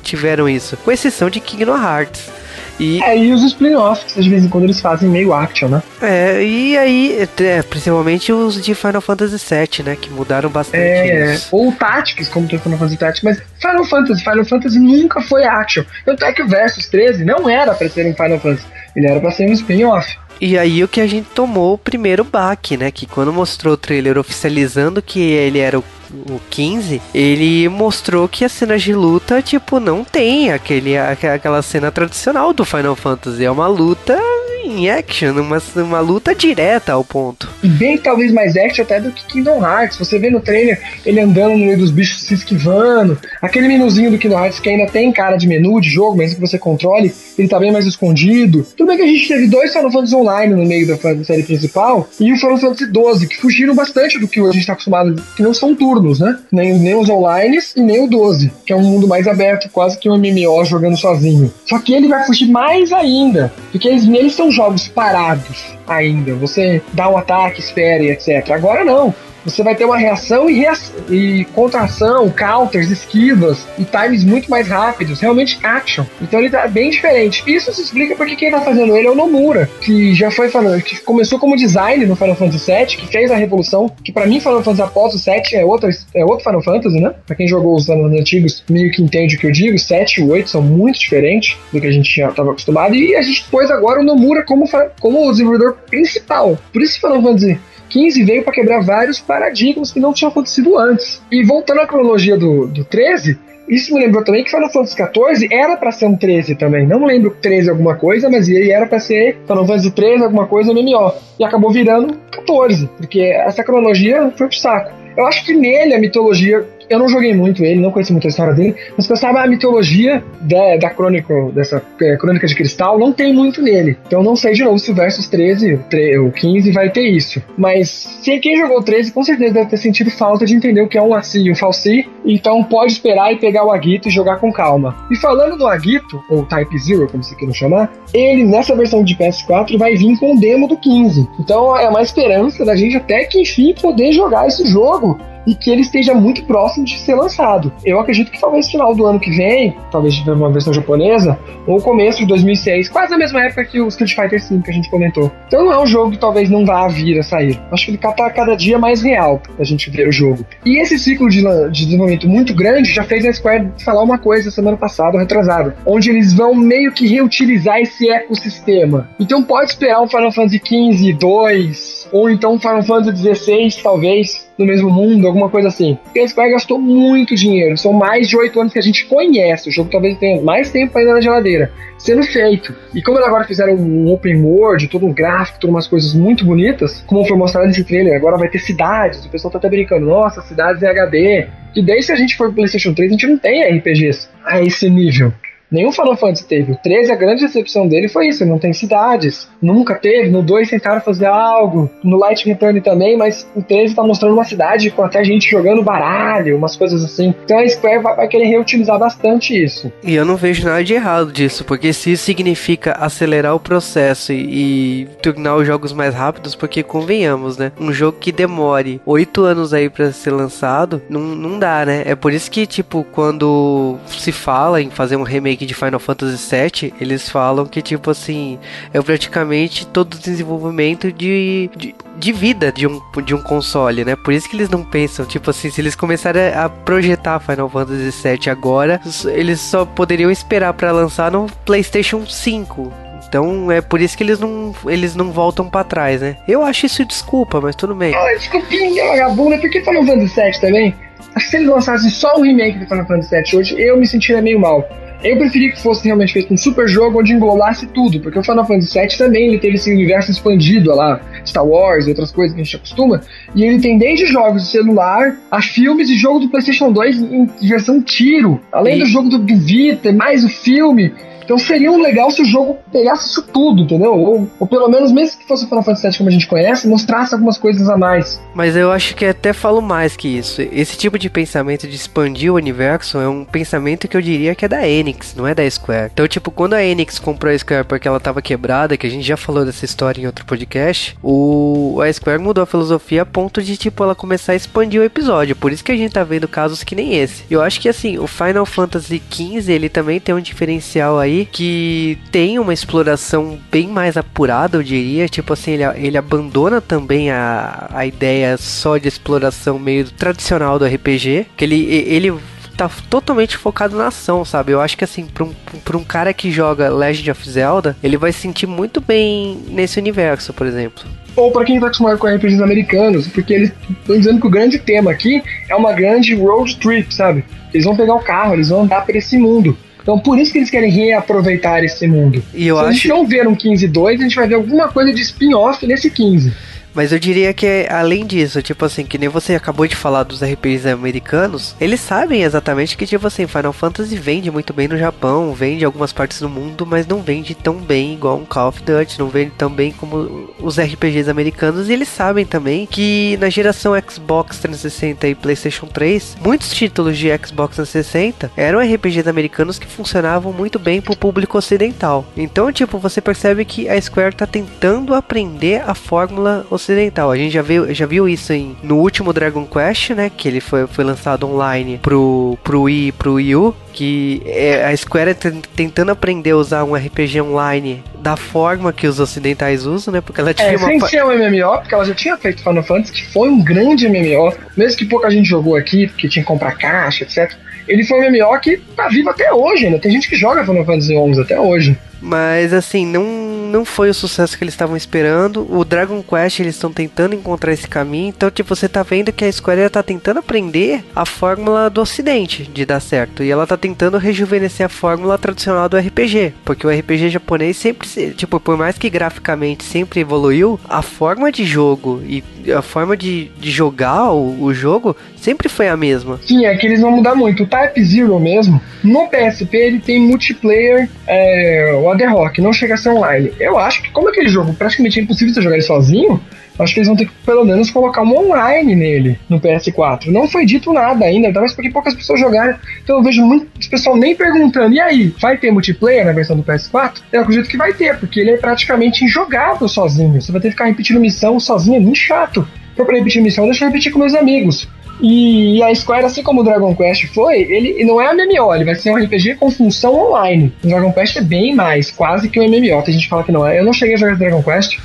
tiveram 0.02 0.48
isso, 0.48 0.76
com 0.78 0.92
exceção 0.92 1.28
de 1.28 1.40
Kingdom 1.40 1.76
Hearts. 1.76 2.45
E... 2.78 3.02
É, 3.02 3.16
e 3.16 3.32
os 3.32 3.42
spin-offs, 3.42 4.14
de 4.14 4.28
vez 4.28 4.44
em 4.44 4.48
quando 4.48 4.64
eles 4.64 4.80
fazem 4.80 5.08
meio 5.08 5.32
action, 5.32 5.68
né? 5.68 5.82
É, 6.00 6.42
e 6.42 6.76
aí, 6.76 7.28
é, 7.40 7.62
principalmente 7.62 8.32
os 8.32 8.62
de 8.62 8.74
Final 8.74 9.00
Fantasy 9.00 9.36
VII, 9.36 9.84
né? 9.84 9.96
Que 9.96 10.10
mudaram 10.10 10.50
bastante. 10.50 10.78
É, 10.78 11.34
isso. 11.34 11.48
ou 11.52 11.72
Tactics, 11.72 12.28
como 12.28 12.46
tem 12.46 12.58
Final 12.58 12.78
Fantasy 12.78 12.98
Tactics, 12.98 13.22
mas 13.22 13.42
Final 13.60 13.84
Fantasy, 13.84 14.22
Final 14.22 14.44
Fantasy 14.44 14.78
nunca 14.78 15.20
foi 15.22 15.44
action. 15.44 15.84
Tanto 16.04 16.24
é 16.24 16.32
que 16.32 16.42
o 16.42 16.48
Versus 16.48 16.86
13 16.86 17.24
não 17.24 17.48
era 17.48 17.74
pra 17.74 17.88
ser 17.88 18.06
um 18.06 18.14
Final 18.14 18.40
Fantasy, 18.40 18.66
ele 18.94 19.06
era 19.06 19.20
pra 19.20 19.30
ser 19.30 19.48
um 19.48 19.52
spin-off. 19.52 20.16
E 20.40 20.58
aí 20.58 20.84
o 20.84 20.88
que 20.88 21.00
a 21.00 21.06
gente 21.06 21.28
tomou 21.34 21.74
o 21.74 21.78
primeiro 21.78 22.22
baque, 22.22 22.76
né? 22.76 22.90
Que 22.90 23.06
quando 23.06 23.32
mostrou 23.32 23.74
o 23.74 23.76
trailer 23.76 24.18
oficializando 24.18 25.00
que 25.00 25.20
ele 25.20 25.58
era 25.58 25.78
o 25.78 25.84
o 26.10 26.40
15, 26.50 27.00
ele 27.14 27.68
mostrou 27.68 28.28
que 28.28 28.44
as 28.44 28.52
cenas 28.52 28.82
de 28.82 28.94
luta, 28.94 29.42
tipo, 29.42 29.80
não 29.80 30.04
tem 30.04 30.52
aquele, 30.52 30.96
aquela 30.96 31.62
cena 31.62 31.90
tradicional 31.90 32.52
do 32.52 32.64
Final 32.64 32.96
Fantasy. 32.96 33.44
É 33.44 33.50
uma 33.50 33.66
luta 33.66 34.18
em 34.64 34.90
action, 34.90 35.40
uma, 35.40 35.62
uma 35.76 36.00
luta 36.00 36.34
direta 36.34 36.92
ao 36.92 37.04
ponto. 37.04 37.48
E 37.66 37.68
bem 37.68 37.98
talvez 37.98 38.30
mais 38.30 38.56
action 38.56 38.84
até 38.84 39.00
do 39.00 39.10
que 39.10 39.26
Kingdom 39.26 39.60
Hearts. 39.60 39.98
Você 39.98 40.20
vê 40.20 40.30
no 40.30 40.38
trailer 40.38 40.80
ele 41.04 41.18
andando 41.18 41.56
no 41.56 41.64
meio 41.64 41.76
dos 41.76 41.90
bichos 41.90 42.22
se 42.22 42.32
esquivando. 42.32 43.18
Aquele 43.42 43.66
menuzinho 43.66 44.08
do 44.08 44.18
Kingdom 44.18 44.38
Hearts 44.38 44.60
que 44.60 44.68
ainda 44.68 44.86
tem 44.86 45.10
cara 45.10 45.36
de 45.36 45.48
menu 45.48 45.80
de 45.80 45.90
jogo, 45.90 46.16
mas 46.16 46.32
que 46.32 46.40
você 46.40 46.60
controle, 46.60 47.12
ele 47.36 47.48
tá 47.48 47.58
bem 47.58 47.72
mais 47.72 47.84
escondido. 47.84 48.64
Tudo 48.76 48.86
bem 48.86 48.96
que 48.96 49.02
a 49.02 49.06
gente 49.08 49.26
teve 49.26 49.48
dois 49.48 49.72
Final 49.72 49.90
Fantasy 49.90 50.14
Online 50.14 50.54
no 50.54 50.64
meio 50.64 50.86
da 50.86 50.96
série 51.24 51.42
principal 51.42 52.08
e 52.20 52.32
o 52.32 52.36
Final 52.36 52.56
Fantasy 52.56 52.86
12, 52.86 53.26
que 53.26 53.36
fugiram 53.36 53.74
bastante 53.74 54.16
do 54.20 54.28
que 54.28 54.38
a 54.38 54.52
gente 54.52 54.64
tá 54.64 54.74
acostumado, 54.74 55.20
que 55.36 55.42
não 55.42 55.52
são 55.52 55.74
turnos, 55.74 56.20
né? 56.20 56.38
Nem, 56.52 56.78
nem 56.78 56.94
os 56.94 57.08
online 57.08 57.58
e 57.74 57.80
nem 57.82 58.04
o 58.04 58.06
12, 58.06 58.52
que 58.64 58.72
é 58.72 58.76
um 58.76 58.82
mundo 58.82 59.08
mais 59.08 59.26
aberto, 59.26 59.68
quase 59.70 59.98
que 59.98 60.08
um 60.08 60.16
MMO 60.16 60.64
jogando 60.64 60.96
sozinho. 60.96 61.52
Só 61.66 61.80
que 61.80 61.92
ele 61.92 62.06
vai 62.06 62.24
fugir 62.24 62.46
mais 62.46 62.92
ainda, 62.92 63.52
porque 63.72 63.88
eles, 63.88 64.06
eles 64.06 64.34
são 64.34 64.52
jogos 64.52 64.86
parados 64.86 65.75
ainda. 65.86 66.34
Você 66.34 66.82
dá 66.92 67.08
um 67.08 67.16
ataque, 67.16 67.60
espera 67.60 68.02
e 68.02 68.10
etc. 68.10 68.50
Agora 68.50 68.84
não 68.84 69.14
você 69.46 69.62
vai 69.62 69.76
ter 69.76 69.84
uma 69.84 69.96
reação 69.96 70.50
e, 70.50 70.66
e 71.08 71.44
contração, 71.46 72.28
counters, 72.28 72.90
esquivas 72.90 73.66
e 73.78 73.84
times 73.84 74.24
muito 74.24 74.50
mais 74.50 74.66
rápidos, 74.68 75.20
realmente 75.20 75.58
action. 75.62 76.04
Então 76.20 76.40
ele 76.40 76.50
tá 76.50 76.66
bem 76.66 76.90
diferente. 76.90 77.44
Isso 77.46 77.72
se 77.72 77.80
explica 77.80 78.16
porque 78.16 78.34
quem 78.34 78.50
tá 78.50 78.60
fazendo 78.60 78.96
ele 78.96 79.06
é 79.06 79.10
o 79.10 79.14
Nomura, 79.14 79.70
que 79.80 80.12
já 80.14 80.30
foi 80.30 80.48
falando, 80.48 80.82
que 80.82 81.00
começou 81.00 81.38
como 81.38 81.56
design 81.56 82.04
no 82.04 82.16
Final 82.16 82.34
Fantasy 82.34 82.70
VII, 82.70 82.86
que 82.86 83.06
fez 83.06 83.30
a 83.30 83.36
revolução, 83.36 83.90
que 84.02 84.12
para 84.12 84.26
mim 84.26 84.40
Final 84.40 84.62
Fantasy 84.62 84.82
após 84.82 85.14
o 85.14 85.18
7 85.18 85.56
é 85.56 85.64
outro, 85.64 85.88
é 86.14 86.24
outro 86.24 86.44
Final 86.44 86.62
Fantasy, 86.62 87.00
né? 87.00 87.14
Pra 87.24 87.36
quem 87.36 87.46
jogou 87.46 87.76
os 87.76 87.88
anos 87.88 88.12
antigos, 88.18 88.64
meio 88.68 88.90
que 88.90 89.00
entende 89.00 89.36
o 89.36 89.38
que 89.38 89.46
eu 89.46 89.52
digo, 89.52 89.78
7 89.78 90.20
e 90.20 90.24
8 90.24 90.50
são 90.50 90.62
muito 90.62 90.98
diferentes 90.98 91.56
do 91.72 91.80
que 91.80 91.86
a 91.86 91.92
gente 91.92 92.14
já 92.14 92.32
tava 92.32 92.50
acostumado, 92.50 92.94
e 92.94 93.14
a 93.14 93.22
gente 93.22 93.44
pôs 93.44 93.70
agora 93.70 94.00
o 94.00 94.04
Nomura 94.04 94.44
como, 94.44 94.64
como 95.00 95.28
o 95.28 95.30
desenvolvedor 95.30 95.76
principal. 95.88 96.58
Por 96.72 96.82
isso 96.82 97.00
Final 97.00 97.22
Fantasy 97.22 97.58
15 97.88 98.24
veio 98.24 98.42
para 98.42 98.52
quebrar 98.52 98.80
vários 98.80 99.20
paradigmas 99.20 99.92
que 99.92 100.00
não 100.00 100.12
tinham 100.12 100.30
acontecido 100.30 100.78
antes. 100.78 101.22
E 101.30 101.44
voltando 101.44 101.80
à 101.80 101.86
cronologia 101.86 102.36
do, 102.36 102.66
do 102.66 102.84
13, 102.84 103.38
isso 103.68 103.92
me 103.92 104.00
lembrou 104.00 104.24
também 104.24 104.44
que 104.44 104.50
Final 104.50 104.70
Fantasy 104.70 104.96
XIV 104.96 105.48
era 105.52 105.76
para 105.76 105.90
ser 105.90 106.06
um 106.06 106.16
13 106.16 106.54
também. 106.54 106.86
Não 106.86 107.04
lembro 107.04 107.36
13 107.42 107.70
alguma 107.70 107.96
coisa, 107.96 108.30
mas 108.30 108.48
ele 108.48 108.70
era 108.70 108.86
para 108.86 109.00
ser 109.00 109.38
Final 109.46 109.66
Fantasy 109.66 109.90
13 109.90 110.24
alguma 110.24 110.46
coisa 110.46 110.72
MMO. 110.72 111.12
E 111.38 111.44
acabou 111.44 111.70
virando 111.70 112.16
14, 112.30 112.88
porque 112.96 113.20
essa 113.20 113.64
cronologia 113.64 114.32
foi 114.36 114.46
pro 114.46 114.56
saco. 114.56 114.92
Eu 115.16 115.26
acho 115.26 115.44
que 115.44 115.54
nele 115.54 115.94
a 115.94 115.98
mitologia 115.98 116.64
Eu 116.88 116.98
não 116.98 117.08
joguei 117.08 117.34
muito 117.34 117.64
ele, 117.64 117.80
não 117.80 117.90
conheci 117.90 118.12
muito 118.12 118.26
a 118.26 118.30
história 118.30 118.54
dele, 118.54 118.74
mas 118.96 119.06
pensava 119.06 119.40
a 119.40 119.46
mitologia 119.46 120.22
da, 120.40 120.76
da 120.76 120.90
crônica, 120.90 121.34
dessa 121.52 121.82
é, 122.00 122.16
crônica 122.16 122.46
de 122.46 122.54
cristal, 122.54 122.98
não 122.98 123.12
tem 123.12 123.32
muito 123.32 123.60
nele. 123.62 123.96
Então 124.06 124.22
não 124.22 124.36
sei 124.36 124.52
de 124.52 124.62
novo 124.62 124.78
se 124.78 124.90
o 124.90 124.94
Versus 124.94 125.28
13, 125.28 125.80
o 126.20 126.30
15 126.30 126.70
vai 126.72 126.90
ter 126.90 127.06
isso. 127.06 127.42
Mas 127.56 127.88
se 127.90 128.38
quem 128.38 128.56
jogou 128.56 128.82
13 128.82 129.12
com 129.12 129.22
certeza 129.22 129.54
deve 129.54 129.70
ter 129.70 129.76
sentido 129.76 130.10
falta 130.10 130.46
de 130.46 130.54
entender 130.54 130.80
o 130.80 130.88
que 130.88 130.98
é 130.98 131.02
um 131.02 131.14
Assi 131.14 131.40
e 131.40 131.50
um 131.50 131.54
Falsi, 131.54 132.08
então 132.24 132.62
pode 132.64 132.92
esperar 132.92 133.32
e 133.32 133.36
pegar 133.36 133.64
o 133.64 133.72
Agito 133.72 134.08
e 134.08 134.10
jogar 134.10 134.36
com 134.36 134.52
calma. 134.52 134.96
E 135.10 135.16
falando 135.16 135.56
do 135.56 135.66
Agito, 135.66 136.22
ou 136.30 136.44
Type 136.44 136.78
Zero, 136.78 137.08
como 137.08 137.22
você 137.22 137.34
queira 137.34 137.52
chamar, 137.52 137.92
ele 138.12 138.44
nessa 138.44 138.74
versão 138.74 139.02
de 139.02 139.16
PS4 139.16 139.76
vai 139.76 139.94
vir 139.96 140.18
com 140.18 140.34
o 140.34 140.40
demo 140.40 140.68
do 140.68 140.76
15. 140.76 141.28
Então 141.40 141.76
é 141.76 141.88
uma 141.88 142.02
esperança 142.02 142.64
da 142.64 142.76
gente 142.76 142.96
até 142.96 143.24
que 143.24 143.40
enfim 143.40 143.74
poder 143.74 144.12
jogar 144.12 144.46
esse 144.46 144.66
jogo 144.66 145.18
e 145.46 145.54
que 145.54 145.70
ele 145.70 145.82
esteja 145.82 146.14
muito 146.14 146.44
próximo 146.44 146.84
de 146.84 146.98
ser 146.98 147.14
lançado. 147.14 147.72
Eu 147.84 148.00
acredito 148.00 148.30
que 148.30 148.40
talvez 148.40 148.68
final 148.70 148.94
do 148.94 149.06
ano 149.06 149.20
que 149.20 149.30
vem, 149.30 149.76
talvez 149.90 150.14
tiver 150.14 150.32
uma 150.32 150.50
versão 150.50 150.72
japonesa, 150.72 151.38
ou 151.66 151.80
começo 151.80 152.18
de 152.18 152.26
2006, 152.26 152.88
quase 152.88 153.14
a 153.14 153.18
mesma 153.18 153.42
época 153.42 153.64
que 153.64 153.80
o 153.80 153.88
Street 153.88 154.14
Fighter 154.14 154.42
V 154.42 154.62
que 154.62 154.70
a 154.70 154.74
gente 154.74 154.90
comentou. 154.90 155.30
Então 155.46 155.64
não 155.64 155.72
é 155.72 155.82
um 155.82 155.86
jogo 155.86 156.12
que 156.12 156.18
talvez 156.18 156.50
não 156.50 156.64
vá 156.64 156.88
vir 156.88 157.18
a 157.18 157.22
sair. 157.22 157.60
Acho 157.70 157.84
que 157.84 157.90
ele 157.90 157.96
está 157.96 158.12
cada 158.30 158.54
dia 158.56 158.78
mais 158.78 159.02
real 159.02 159.40
a 159.58 159.64
gente 159.64 159.90
ver 159.90 160.08
o 160.08 160.12
jogo. 160.12 160.44
E 160.64 160.80
esse 160.80 160.98
ciclo 160.98 161.28
de, 161.28 161.42
de 161.70 161.84
desenvolvimento 161.84 162.28
muito 162.28 162.54
grande 162.54 162.92
já 162.92 163.04
fez 163.04 163.24
a 163.24 163.32
Square 163.32 163.72
falar 163.84 164.02
uma 164.02 164.18
coisa 164.18 164.50
semana 164.50 164.76
passada, 164.76 165.18
retrasado, 165.18 165.74
onde 165.84 166.10
eles 166.10 166.32
vão 166.32 166.54
meio 166.54 166.92
que 166.92 167.06
reutilizar 167.06 167.78
esse 167.78 168.10
ecossistema. 168.10 169.08
Então 169.18 169.42
pode 169.42 169.70
esperar 169.70 170.02
um 170.02 170.08
Final 170.08 170.32
Fantasy 170.32 170.58
XV 170.58 171.12
2, 171.14 172.05
ou 172.12 172.30
então 172.30 172.58
Final 172.58 172.82
Fantasy 172.82 173.34
XVI, 173.34 173.82
talvez, 173.82 174.48
no 174.58 174.64
mesmo 174.64 174.90
mundo, 174.90 175.26
alguma 175.26 175.48
coisa 175.48 175.68
assim. 175.68 175.98
Porque 176.04 176.20
a 176.20 176.28
Square 176.28 176.52
gastou 176.52 176.78
muito 176.78 177.34
dinheiro. 177.34 177.76
São 177.76 177.92
mais 177.92 178.28
de 178.28 178.36
oito 178.36 178.60
anos 178.60 178.72
que 178.72 178.78
a 178.78 178.82
gente 178.82 179.06
conhece. 179.06 179.68
O 179.68 179.72
jogo 179.72 179.90
talvez 179.90 180.16
tenha 180.18 180.42
mais 180.42 180.70
tempo 180.70 180.96
ainda 180.96 181.14
na 181.14 181.20
geladeira 181.20 181.72
sendo 181.98 182.22
feito. 182.22 182.74
E 182.94 183.02
como 183.02 183.18
eles 183.18 183.26
agora 183.26 183.44
fizeram 183.44 183.74
um 183.74 184.12
open 184.12 184.42
world, 184.42 184.88
todo 184.88 185.06
um 185.06 185.12
gráfico, 185.12 185.58
todas 185.60 185.74
umas 185.74 185.86
coisas 185.86 186.14
muito 186.14 186.44
bonitas, 186.44 187.02
como 187.06 187.24
foi 187.24 187.36
mostrado 187.36 187.66
nesse 187.66 187.84
trailer, 187.84 188.16
agora 188.16 188.36
vai 188.36 188.48
ter 188.48 188.58
cidades. 188.58 189.24
O 189.24 189.30
pessoal 189.30 189.50
tá 189.50 189.58
até 189.58 189.68
brincando, 189.68 190.06
nossa, 190.06 190.42
cidades 190.42 190.82
em 190.82 190.86
HD. 190.86 191.46
E 191.74 191.82
desde 191.82 192.06
que 192.06 192.12
a 192.12 192.16
gente 192.16 192.36
for 192.36 192.46
pro 192.46 192.56
PlayStation 192.56 192.94
3, 192.94 193.10
a 193.10 193.12
gente 193.12 193.26
não 193.26 193.38
tem 193.38 193.78
RPGs 193.78 194.28
a 194.44 194.62
esse 194.62 194.88
nível. 194.88 195.32
Nenhum 195.70 195.92
Final 195.92 196.16
Fantasy 196.16 196.46
teve. 196.46 196.72
O 196.72 196.76
13, 196.76 197.12
a 197.12 197.16
grande 197.16 197.42
decepção 197.42 197.88
dele 197.88 198.08
foi 198.08 198.28
isso, 198.28 198.46
não 198.46 198.58
tem 198.58 198.72
cidades. 198.72 199.48
Nunca 199.60 199.94
teve. 199.94 200.30
No 200.30 200.42
2 200.42 200.70
tentaram 200.70 201.00
fazer 201.00 201.26
algo. 201.26 201.90
No 202.02 202.16
Light 202.16 202.46
Return 202.46 202.80
também, 202.80 203.16
mas 203.16 203.48
o 203.54 203.62
13 203.62 203.94
tá 203.94 204.02
mostrando 204.02 204.34
uma 204.34 204.44
cidade 204.44 204.90
com 204.90 205.02
até 205.02 205.24
gente 205.24 205.50
jogando 205.50 205.82
baralho, 205.82 206.56
umas 206.56 206.76
coisas 206.76 207.04
assim. 207.04 207.34
Então 207.44 207.58
a 207.58 207.68
Square 207.68 208.02
vai, 208.02 208.16
vai 208.16 208.28
querer 208.28 208.46
reutilizar 208.46 208.98
bastante 208.98 209.60
isso. 209.60 209.90
E 210.02 210.14
eu 210.14 210.24
não 210.24 210.36
vejo 210.36 210.64
nada 210.64 210.82
de 210.84 210.94
errado 210.94 211.32
disso, 211.32 211.64
porque 211.64 211.92
se 211.92 212.12
isso 212.12 212.24
significa 212.24 212.92
acelerar 212.92 213.54
o 213.54 213.60
processo 213.60 214.32
e, 214.32 215.02
e 215.02 215.06
tornar 215.22 215.56
os 215.56 215.66
jogos 215.66 215.92
mais 215.92 216.14
rápidos, 216.14 216.54
porque 216.54 216.82
convenhamos, 216.82 217.56
né? 217.56 217.72
Um 217.78 217.92
jogo 217.92 218.18
que 218.18 218.30
demore 218.32 219.00
8 219.04 219.42
anos 219.42 219.72
aí 219.72 219.88
para 219.88 220.12
ser 220.12 220.30
lançado, 220.30 221.02
não, 221.08 221.20
não 221.20 221.58
dá, 221.58 221.84
né? 221.84 222.02
É 222.04 222.14
por 222.14 222.32
isso 222.32 222.50
que, 222.50 222.66
tipo, 222.66 223.04
quando 223.12 223.96
se 224.06 224.32
fala 224.32 224.80
em 224.80 224.90
fazer 224.90 225.16
um 225.16 225.22
remake 225.22 225.55
remake 225.56 225.66
de 225.66 225.74
Final 225.74 225.98
Fantasy 225.98 226.54
VII, 226.54 226.94
eles 227.00 227.28
falam 227.28 227.66
que, 227.66 227.80
tipo 227.80 228.10
assim, 228.10 228.58
é 228.92 229.00
praticamente 229.00 229.86
todo 229.86 230.14
o 230.14 230.18
desenvolvimento 230.18 231.10
de, 231.10 231.70
de, 231.76 231.94
de, 232.16 232.32
vida 232.32 232.70
de 232.70 232.86
um, 232.86 233.00
de 233.24 233.34
um 233.34 233.42
console, 233.42 234.04
né? 234.04 234.14
Por 234.16 234.32
isso 234.32 234.48
que 234.48 234.56
eles 234.56 234.68
não 234.68 234.84
pensam, 234.84 235.24
tipo 235.24 235.50
assim, 235.50 235.70
se 235.70 235.80
eles 235.80 235.94
começarem 235.94 236.52
a 236.54 236.68
projetar 236.68 237.40
Final 237.40 237.68
Fantasy 237.68 238.10
VII 238.22 238.50
agora, 238.50 239.00
eles 239.26 239.60
só 239.60 239.84
poderiam 239.84 240.30
esperar 240.30 240.74
para 240.74 240.92
lançar 240.92 241.32
no 241.32 241.46
PlayStation 241.64 242.26
5. 242.26 242.92
Então 243.28 243.72
é 243.72 243.80
por 243.80 244.00
isso 244.00 244.16
que 244.16 244.22
eles 244.22 244.38
não, 244.38 244.72
eles 244.86 245.16
não 245.16 245.32
voltam 245.32 245.68
para 245.68 245.82
trás, 245.82 246.20
né? 246.20 246.36
Eu 246.46 246.62
acho 246.62 246.86
isso 246.86 247.04
desculpa, 247.04 247.60
mas 247.60 247.74
tudo 247.74 247.94
bem. 247.94 248.14
Oh, 248.14 248.38
desculpinha, 248.38 249.04
vagabunda, 249.08 249.58
por 249.58 249.68
que 249.68 249.80
Final 249.80 250.04
Fantasy 250.04 250.40
VII 250.40 250.60
também? 250.60 250.94
Se 251.40 251.56
eles 251.56 251.68
lançassem 251.68 252.08
só 252.08 252.36
o 252.38 252.42
remake 252.42 252.78
do 252.78 252.86
Final 252.86 253.06
Fantasy 253.06 253.34
VII 253.34 253.58
hoje, 253.58 253.80
eu 253.80 253.96
me 253.98 254.06
sentiria 254.06 254.40
meio 254.40 254.60
mal. 254.60 254.88
Eu 255.24 255.36
preferi 255.36 255.72
que 255.72 255.82
fosse 255.82 256.04
realmente 256.04 256.32
feito 256.32 256.52
um 256.52 256.56
super 256.56 256.86
jogo 256.86 257.20
onde 257.20 257.32
engolasse 257.32 257.86
tudo, 257.86 258.20
porque 258.20 258.38
o 258.38 258.42
Final 258.42 258.66
Fantasy 258.66 258.98
VII 258.98 259.18
também 259.18 259.48
ele 259.48 259.58
teve 259.58 259.76
esse 259.76 259.90
universo 259.90 260.30
expandido, 260.30 260.94
lá, 260.94 261.20
Star 261.44 261.66
Wars 261.66 262.06
e 262.06 262.10
outras 262.10 262.30
coisas 262.30 262.54
que 262.54 262.60
a 262.60 262.64
gente 262.64 262.76
acostuma, 262.76 263.20
e 263.54 263.64
ele 263.64 263.80
tem 263.80 263.98
desde 263.98 264.26
jogos 264.26 264.64
de 264.64 264.70
celular 264.70 265.36
a 265.50 265.62
filmes 265.62 266.10
e 266.10 266.16
jogo 266.16 266.40
do 266.40 266.48
PlayStation 266.48 266.92
2 266.92 267.22
em 267.22 267.46
versão 267.62 268.02
tiro, 268.02 268.60
além 268.70 268.96
e... 268.96 268.98
do 269.00 269.06
jogo 269.06 269.28
do, 269.28 269.38
do 269.38 269.56
Vita, 269.56 270.12
mais 270.12 270.44
o 270.44 270.48
filme. 270.48 271.12
Então 271.46 271.56
seria 271.58 271.92
um 271.92 272.02
legal 272.02 272.28
se 272.32 272.42
o 272.42 272.44
jogo 272.44 272.76
pegasse 272.92 273.28
isso 273.28 273.40
tudo, 273.40 273.82
entendeu? 273.82 274.12
Ou, 274.12 274.50
ou 274.58 274.66
pelo 274.66 274.88
menos, 274.88 275.12
mesmo 275.12 275.38
que 275.38 275.46
fosse 275.46 275.64
o 275.64 275.68
Final 275.68 275.84
Fantasy 275.84 276.08
VII 276.08 276.18
como 276.18 276.28
a 276.28 276.32
gente 276.32 276.48
conhece, 276.48 276.88
mostrasse 276.88 277.32
algumas 277.32 277.56
coisas 277.56 277.88
a 277.88 277.96
mais. 277.96 278.40
Mas 278.52 278.76
eu 278.76 278.90
acho 278.90 279.14
que 279.14 279.24
até 279.24 279.52
falo 279.52 279.80
mais 279.80 280.16
que 280.16 280.26
isso. 280.26 280.60
Esse 280.72 280.98
tipo 280.98 281.16
de 281.16 281.30
pensamento 281.30 281.86
de 281.86 281.94
expandir 281.94 282.52
o 282.52 282.56
universo 282.56 283.18
é 283.18 283.28
um 283.28 283.44
pensamento 283.44 284.08
que 284.08 284.16
eu 284.16 284.20
diria 284.20 284.56
que 284.56 284.64
é 284.64 284.68
da 284.68 284.88
Enix, 284.88 285.36
não 285.36 285.46
é 285.46 285.54
da 285.54 285.68
Square. 285.70 286.10
Então, 286.12 286.26
tipo, 286.26 286.50
quando 286.50 286.74
a 286.74 286.84
Enix 286.84 287.20
comprou 287.20 287.54
a 287.54 287.58
Square 287.58 287.84
porque 287.84 288.08
ela 288.08 288.18
tava 288.18 288.42
quebrada, 288.42 288.96
que 288.96 289.06
a 289.06 289.10
gente 289.10 289.24
já 289.24 289.36
falou 289.36 289.64
dessa 289.64 289.84
história 289.84 290.20
em 290.20 290.26
outro 290.26 290.44
podcast, 290.44 291.16
o 291.22 292.00
a 292.02 292.12
Square 292.12 292.42
mudou 292.42 292.64
a 292.64 292.66
filosofia 292.66 293.22
a 293.22 293.26
ponto 293.26 293.62
de, 293.62 293.76
tipo, 293.76 294.02
ela 294.02 294.16
começar 294.16 294.52
a 294.52 294.56
expandir 294.56 295.00
o 295.00 295.04
episódio. 295.04 295.54
Por 295.54 295.70
isso 295.70 295.84
que 295.84 295.92
a 295.92 295.96
gente 295.96 296.12
tá 296.12 296.24
vendo 296.24 296.48
casos 296.48 296.82
que 296.82 296.96
nem 296.96 297.16
esse. 297.16 297.44
Eu 297.48 297.62
acho 297.62 297.80
que, 297.80 297.88
assim, 297.88 298.18
o 298.18 298.26
Final 298.26 298.66
Fantasy 298.66 299.22
XV, 299.30 299.72
ele 299.72 299.88
também 299.88 300.18
tem 300.18 300.34
um 300.34 300.40
diferencial 300.40 301.18
aí 301.18 301.35
que 301.44 302.18
tem 302.30 302.58
uma 302.58 302.72
exploração 302.72 303.58
bem 303.70 303.88
mais 303.88 304.16
apurada, 304.16 304.78
eu 304.78 304.82
diria. 304.82 305.28
Tipo 305.28 305.52
assim, 305.52 305.72
ele, 305.72 305.84
ele 305.96 306.18
abandona 306.18 306.80
também 306.80 307.30
a, 307.30 307.88
a 307.92 308.06
ideia 308.06 308.56
só 308.56 308.96
de 308.96 309.08
exploração 309.08 309.78
meio 309.78 310.08
tradicional 310.10 310.78
do 310.78 310.86
RPG. 310.86 311.46
Que 311.56 311.64
ele, 311.64 311.84
ele 311.84 312.34
tá 312.76 312.90
totalmente 313.10 313.56
focado 313.56 313.96
na 313.96 314.08
ação, 314.08 314.44
sabe? 314.44 314.72
Eu 314.72 314.80
acho 314.80 314.96
que 314.96 315.04
assim, 315.04 315.26
pra 315.26 315.44
um, 315.44 315.52
pra 315.84 315.96
um 315.96 316.04
cara 316.04 316.32
que 316.32 316.50
joga 316.50 316.88
Legend 316.88 317.30
of 317.30 317.50
Zelda, 317.50 317.96
ele 318.02 318.16
vai 318.16 318.32
se 318.32 318.40
sentir 318.40 318.66
muito 318.66 319.00
bem 319.00 319.62
nesse 319.68 319.98
universo, 319.98 320.52
por 320.52 320.66
exemplo 320.66 321.04
ou 321.36 321.52
para 321.52 321.64
quem 321.66 321.78
tá 321.78 321.86
acostumado 321.86 322.18
com 322.18 322.26
RPGs 322.26 322.62
americanos, 322.62 323.28
porque 323.28 323.52
eles 323.52 323.72
estão 323.90 324.16
dizendo 324.16 324.40
que 324.40 324.46
o 324.46 324.50
grande 324.50 324.78
tema 324.78 325.10
aqui 325.10 325.42
é 325.68 325.74
uma 325.76 325.92
grande 325.92 326.34
road 326.34 326.76
trip, 326.78 327.14
sabe? 327.14 327.44
Eles 327.74 327.84
vão 327.84 327.94
pegar 327.94 328.14
o 328.14 328.20
carro, 328.20 328.54
eles 328.54 328.70
vão 328.70 328.82
andar 328.82 329.04
por 329.04 329.14
esse 329.14 329.36
mundo. 329.36 329.76
Então 330.06 330.20
por 330.20 330.38
isso 330.38 330.52
que 330.52 330.58
eles 330.58 330.70
querem 330.70 330.88
reaproveitar 330.88 331.82
esse 331.82 332.06
mundo. 332.06 332.40
E 332.54 332.68
eu 332.68 332.76
Se 332.76 332.80
acho... 332.80 332.88
a 332.88 332.92
gente 332.92 333.08
não 333.08 333.26
ver 333.26 333.48
um 333.48 333.56
15.2, 333.56 334.20
a 334.20 334.22
gente 334.22 334.36
vai 334.36 334.46
ver 334.46 334.54
alguma 334.54 334.86
coisa 334.86 335.12
de 335.12 335.20
spin-off 335.20 335.84
nesse 335.84 336.08
15. 336.08 336.52
Mas 336.96 337.12
eu 337.12 337.18
diria 337.18 337.52
que 337.52 337.86
além 337.90 338.24
disso, 338.24 338.62
tipo 338.62 338.82
assim, 338.86 339.04
que 339.04 339.18
nem 339.18 339.28
você 339.28 339.54
acabou 339.54 339.86
de 339.86 339.94
falar 339.94 340.22
dos 340.22 340.42
RPGs 340.42 340.88
americanos, 340.88 341.76
eles 341.78 342.00
sabem 342.00 342.42
exatamente 342.42 342.96
que, 342.96 343.06
tipo 343.06 343.26
assim, 343.26 343.46
Final 343.46 343.74
Fantasy 343.74 344.16
vende 344.16 344.50
muito 344.50 344.72
bem 344.72 344.88
no 344.88 344.96
Japão, 344.96 345.52
vende 345.52 345.84
algumas 345.84 346.10
partes 346.10 346.40
do 346.40 346.48
mundo, 346.48 346.86
mas 346.86 347.06
não 347.06 347.20
vende 347.20 347.54
tão 347.54 347.74
bem 347.74 348.14
igual 348.14 348.38
um 348.38 348.46
Call 348.46 348.68
of 348.68 348.82
Duty, 348.82 349.18
não 349.18 349.28
vende 349.28 349.52
tão 349.58 349.68
bem 349.68 349.92
como 349.92 350.48
os 350.58 350.80
RPGs 350.80 351.28
americanos. 351.28 351.90
E 351.90 351.92
eles 351.92 352.08
sabem 352.08 352.46
também 352.46 352.86
que 352.86 353.36
na 353.38 353.50
geração 353.50 353.92
Xbox 354.08 354.58
360 354.60 355.28
e 355.28 355.34
PlayStation 355.34 355.86
3, 355.86 356.38
muitos 356.40 356.70
títulos 356.70 357.18
de 357.18 357.28
Xbox 357.28 357.76
360 357.76 358.50
eram 358.56 358.80
RPGs 358.80 359.28
americanos 359.28 359.78
que 359.78 359.86
funcionavam 359.86 360.50
muito 360.50 360.78
bem 360.78 361.02
pro 361.02 361.14
público 361.14 361.58
ocidental. 361.58 362.24
Então, 362.34 362.72
tipo, 362.72 362.98
você 362.98 363.20
percebe 363.20 363.66
que 363.66 363.86
a 363.86 364.00
Square 364.00 364.34
tá 364.34 364.46
tentando 364.46 365.14
aprender 365.14 365.82
a 365.86 365.94
fórmula 365.94 366.66
ocidental 366.70 366.85
ocidental. 366.86 367.30
A 367.30 367.36
gente 367.36 367.52
já 367.52 367.62
viu, 367.62 367.92
já 367.92 368.06
viu 368.06 368.28
isso 368.28 368.52
em, 368.52 368.76
no 368.82 368.98
último 368.98 369.32
Dragon 369.32 369.66
Quest, 369.66 370.10
né? 370.10 370.30
Que 370.34 370.48
ele 370.48 370.60
foi, 370.60 370.86
foi 370.86 371.04
lançado 371.04 371.46
online 371.46 371.98
pro, 372.00 372.56
pro 372.62 372.82
Wii 372.82 373.08
e 373.08 373.12
pro 373.12 373.34
Wii 373.34 373.56
U. 373.56 373.74
Que 373.92 374.42
é 374.44 374.84
a 374.84 374.96
Square 374.96 375.34
tentando 375.74 376.10
aprender 376.10 376.50
a 376.50 376.56
usar 376.56 376.84
um 376.84 376.94
RPG 376.94 377.40
online 377.40 378.04
da 378.18 378.36
forma 378.36 378.92
que 378.92 379.06
os 379.06 379.18
ocidentais 379.18 379.86
usam, 379.86 380.12
né? 380.12 380.20
Porque 380.20 380.40
ela 380.40 380.52
tinha 380.52 380.68
é, 380.68 380.76
uma. 380.76 380.86
Sem 380.86 381.00
ser 381.00 381.24
um 381.24 381.28
MMO, 381.28 381.78
porque 381.80 381.94
ela 381.94 382.04
já 382.04 382.14
tinha 382.14 382.36
feito 382.36 382.62
Final 382.62 382.82
Fantasy, 382.82 383.12
que 383.12 383.26
foi 383.32 383.48
um 383.48 383.64
grande 383.64 384.06
MMO. 384.08 384.52
Mesmo 384.76 384.98
que 384.98 385.06
pouca 385.06 385.30
gente 385.30 385.48
jogou 385.48 385.76
aqui, 385.76 386.06
porque 386.08 386.28
tinha 386.28 386.42
que 386.42 386.48
comprar 386.48 386.76
caixa, 386.76 387.24
etc. 387.24 387.54
Ele 387.88 388.04
foi 388.04 388.20
um 388.20 388.30
MMO 388.30 388.60
que 388.60 388.76
tá 388.94 389.08
vivo 389.08 389.30
até 389.30 389.52
hoje, 389.52 389.88
né? 389.88 389.98
Tem 389.98 390.10
gente 390.10 390.28
que 390.28 390.36
joga 390.36 390.64
Final 390.64 390.84
Fantasy 390.84 391.14
XI 391.14 391.40
até 391.40 391.58
hoje. 391.58 391.96
Mas 392.20 392.72
assim, 392.72 393.06
não 393.06 393.45
não 393.76 393.84
foi 393.84 394.08
o 394.08 394.14
sucesso 394.14 394.56
que 394.56 394.64
eles 394.64 394.72
estavam 394.72 394.96
esperando. 394.96 395.66
O 395.70 395.84
Dragon 395.84 396.22
Quest 396.22 396.60
eles 396.60 396.74
estão 396.74 396.90
tentando 396.90 397.34
encontrar 397.34 397.72
esse 397.72 397.86
caminho. 397.86 398.28
Então, 398.28 398.50
tipo, 398.50 398.74
você 398.74 398.88
tá 398.88 399.02
vendo 399.02 399.32
que 399.32 399.44
a 399.44 399.52
Square 399.52 399.90
tá 399.90 400.02
tentando 400.02 400.38
aprender 400.38 401.04
a 401.14 401.26
fórmula 401.26 401.90
do 401.90 402.00
ocidente 402.00 402.64
de 402.64 402.86
dar 402.86 403.00
certo. 403.00 403.42
E 403.42 403.50
ela 403.50 403.66
tá 403.66 403.76
tentando 403.76 404.16
rejuvenescer 404.16 404.86
a 404.86 404.88
fórmula 404.88 405.36
tradicional 405.36 405.88
do 405.88 405.98
RPG. 405.98 406.54
Porque 406.64 406.86
o 406.86 406.90
RPG 406.90 407.28
japonês 407.28 407.76
sempre, 407.76 408.08
tipo, 408.34 408.58
por 408.58 408.78
mais 408.78 408.96
que 408.96 409.10
graficamente 409.10 409.84
sempre 409.84 410.20
evoluiu, 410.20 410.80
a 410.88 411.02
forma 411.02 411.52
de 411.52 411.64
jogo 411.64 412.22
e 412.24 412.42
a 412.72 412.80
forma 412.80 413.16
de, 413.16 413.50
de 413.58 413.70
jogar 413.70 414.32
o, 414.32 414.62
o 414.62 414.72
jogo 414.72 415.14
sempre 415.36 415.68
foi 415.68 415.88
a 415.88 415.96
mesma. 415.96 416.40
Sim, 416.42 416.66
é 416.66 416.76
que 416.76 416.86
eles 416.86 417.00
vão 417.00 417.12
mudar 417.12 417.34
muito. 417.34 417.62
O 417.62 417.66
Type 417.66 418.02
Zero 418.02 418.38
mesmo, 418.40 418.80
no 419.04 419.28
PSP 419.28 419.76
ele 419.76 420.00
tem 420.00 420.18
multiplayer, 420.18 421.08
é, 421.26 421.92
o 421.94 422.10
Other 422.10 422.32
Rock, 422.32 422.60
não 422.60 422.72
chega 422.72 422.94
a 422.94 422.96
ser 422.96 423.10
online. 423.10 423.52
Eu 423.66 423.78
acho 423.78 424.00
que, 424.00 424.10
como 424.12 424.28
aquele 424.28 424.48
jogo 424.48 424.72
praticamente 424.74 425.18
é 425.18 425.22
impossível 425.24 425.52
você 425.52 425.60
jogar 425.60 425.74
ele 425.74 425.84
sozinho, 425.84 426.40
acho 426.78 426.94
que 426.94 427.00
eles 427.00 427.08
vão 427.08 427.16
ter 427.16 427.26
que 427.26 427.32
pelo 427.44 427.64
menos 427.64 427.90
colocar 427.90 428.22
um 428.22 428.36
online 428.36 428.94
nele 428.94 429.38
no 429.48 429.60
PS4. 429.60 430.26
Não 430.26 430.46
foi 430.46 430.64
dito 430.64 430.92
nada 430.92 431.24
ainda, 431.24 431.52
talvez 431.52 431.72
porque 431.72 431.90
poucas 431.90 432.14
pessoas 432.14 432.38
jogaram. 432.38 432.78
Então 433.02 433.16
eu 433.16 433.24
vejo 433.24 433.44
muitos 433.44 433.88
pessoal 433.88 434.16
nem 434.16 434.36
perguntando: 434.36 434.94
e 434.94 435.00
aí, 435.00 435.34
vai 435.40 435.56
ter 435.58 435.72
multiplayer 435.72 436.24
na 436.24 436.30
versão 436.30 436.56
do 436.56 436.62
PS4? 436.62 437.22
Eu 437.32 437.40
acredito 437.40 437.68
que 437.68 437.76
vai 437.76 437.92
ter, 437.92 438.16
porque 438.20 438.38
ele 438.38 438.50
é 438.50 438.56
praticamente 438.56 439.24
injogável 439.24 439.88
sozinho. 439.88 440.40
Você 440.40 440.52
vai 440.52 440.60
ter 440.60 440.68
que 440.68 440.74
ficar 440.74 440.84
repetindo 440.84 441.18
missão 441.18 441.58
sozinho, 441.58 441.96
é 441.96 442.00
muito 442.00 442.18
chato. 442.18 442.66
Pra 442.94 443.04
repetir 443.04 443.42
missão, 443.42 443.66
deixa 443.66 443.84
eu 443.84 443.88
repetir 443.88 444.12
com 444.12 444.18
meus 444.18 444.34
amigos. 444.34 444.88
E 445.20 445.82
a 445.82 445.94
Square, 445.94 446.26
assim 446.26 446.42
como 446.42 446.60
o 446.60 446.64
Dragon 446.64 446.94
Quest 446.94 447.26
foi, 447.28 447.62
ele 447.62 448.04
não 448.04 448.20
é 448.20 448.32
MMO, 448.34 448.74
ele 448.74 448.84
vai 448.84 448.94
ser 448.94 449.10
um 449.10 449.16
RPG 449.16 449.54
com 449.56 449.70
função 449.70 450.14
online. 450.14 450.72
O 450.84 450.88
Dragon 450.88 451.12
Quest 451.12 451.36
é 451.36 451.40
bem 451.40 451.74
mais, 451.74 452.10
quase 452.10 452.48
que 452.48 452.60
um 452.60 452.64
MMO. 452.64 453.02
Tem 453.02 453.14
gente 453.14 453.24
que 453.24 453.28
fala 453.28 453.44
que 453.44 453.52
não 453.52 453.66
é. 453.66 453.78
Eu 453.78 453.84
não 453.84 453.92
cheguei 453.92 454.14
a 454.14 454.18
jogar 454.18 454.36
Dragon 454.36 454.62
Quest, 454.62 454.98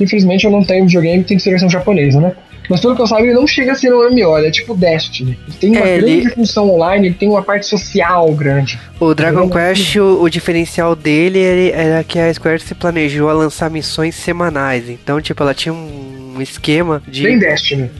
infelizmente 0.00 0.44
eu 0.44 0.50
não 0.50 0.64
tenho 0.64 0.86
videogame, 0.86 1.24
tem 1.24 1.36
que 1.36 1.42
ser 1.42 1.50
versão 1.50 1.68
japonesa, 1.68 2.20
né? 2.20 2.32
Mas 2.68 2.80
pelo 2.80 2.94
que 2.94 3.00
eu 3.00 3.06
saiba, 3.06 3.26
ele 3.26 3.34
não 3.34 3.46
chega 3.46 3.72
a 3.72 3.74
ser 3.74 3.92
um 3.94 4.10
MMO, 4.10 4.36
ele 4.36 4.48
é 4.48 4.50
tipo 4.50 4.74
Destiny. 4.74 5.38
Ele 5.46 5.56
tem 5.58 5.70
uma 5.70 5.80
é, 5.80 5.98
grande 5.98 6.12
ele... 6.12 6.30
função 6.30 6.68
online, 6.70 7.06
ele 7.06 7.14
tem 7.14 7.28
uma 7.28 7.42
parte 7.42 7.66
social 7.66 8.30
grande. 8.32 8.78
O 9.00 9.14
Dragon 9.14 9.48
Quest, 9.48 9.96
o, 9.96 10.22
o, 10.22 10.28
diferencial 10.28 10.94
dele 10.94 11.70
era 11.72 12.04
que 12.04 12.18
a 12.18 12.32
Square 12.32 12.60
se 12.60 12.74
planejou 12.74 13.30
a 13.30 13.32
lançar 13.32 13.70
missões 13.70 14.14
semanais. 14.14 14.88
Então, 14.90 15.20
tipo, 15.20 15.42
ela 15.42 15.54
tinha 15.54 15.72
um 15.72 16.07
um 16.38 16.42
esquema 16.42 17.02
de 17.06 17.26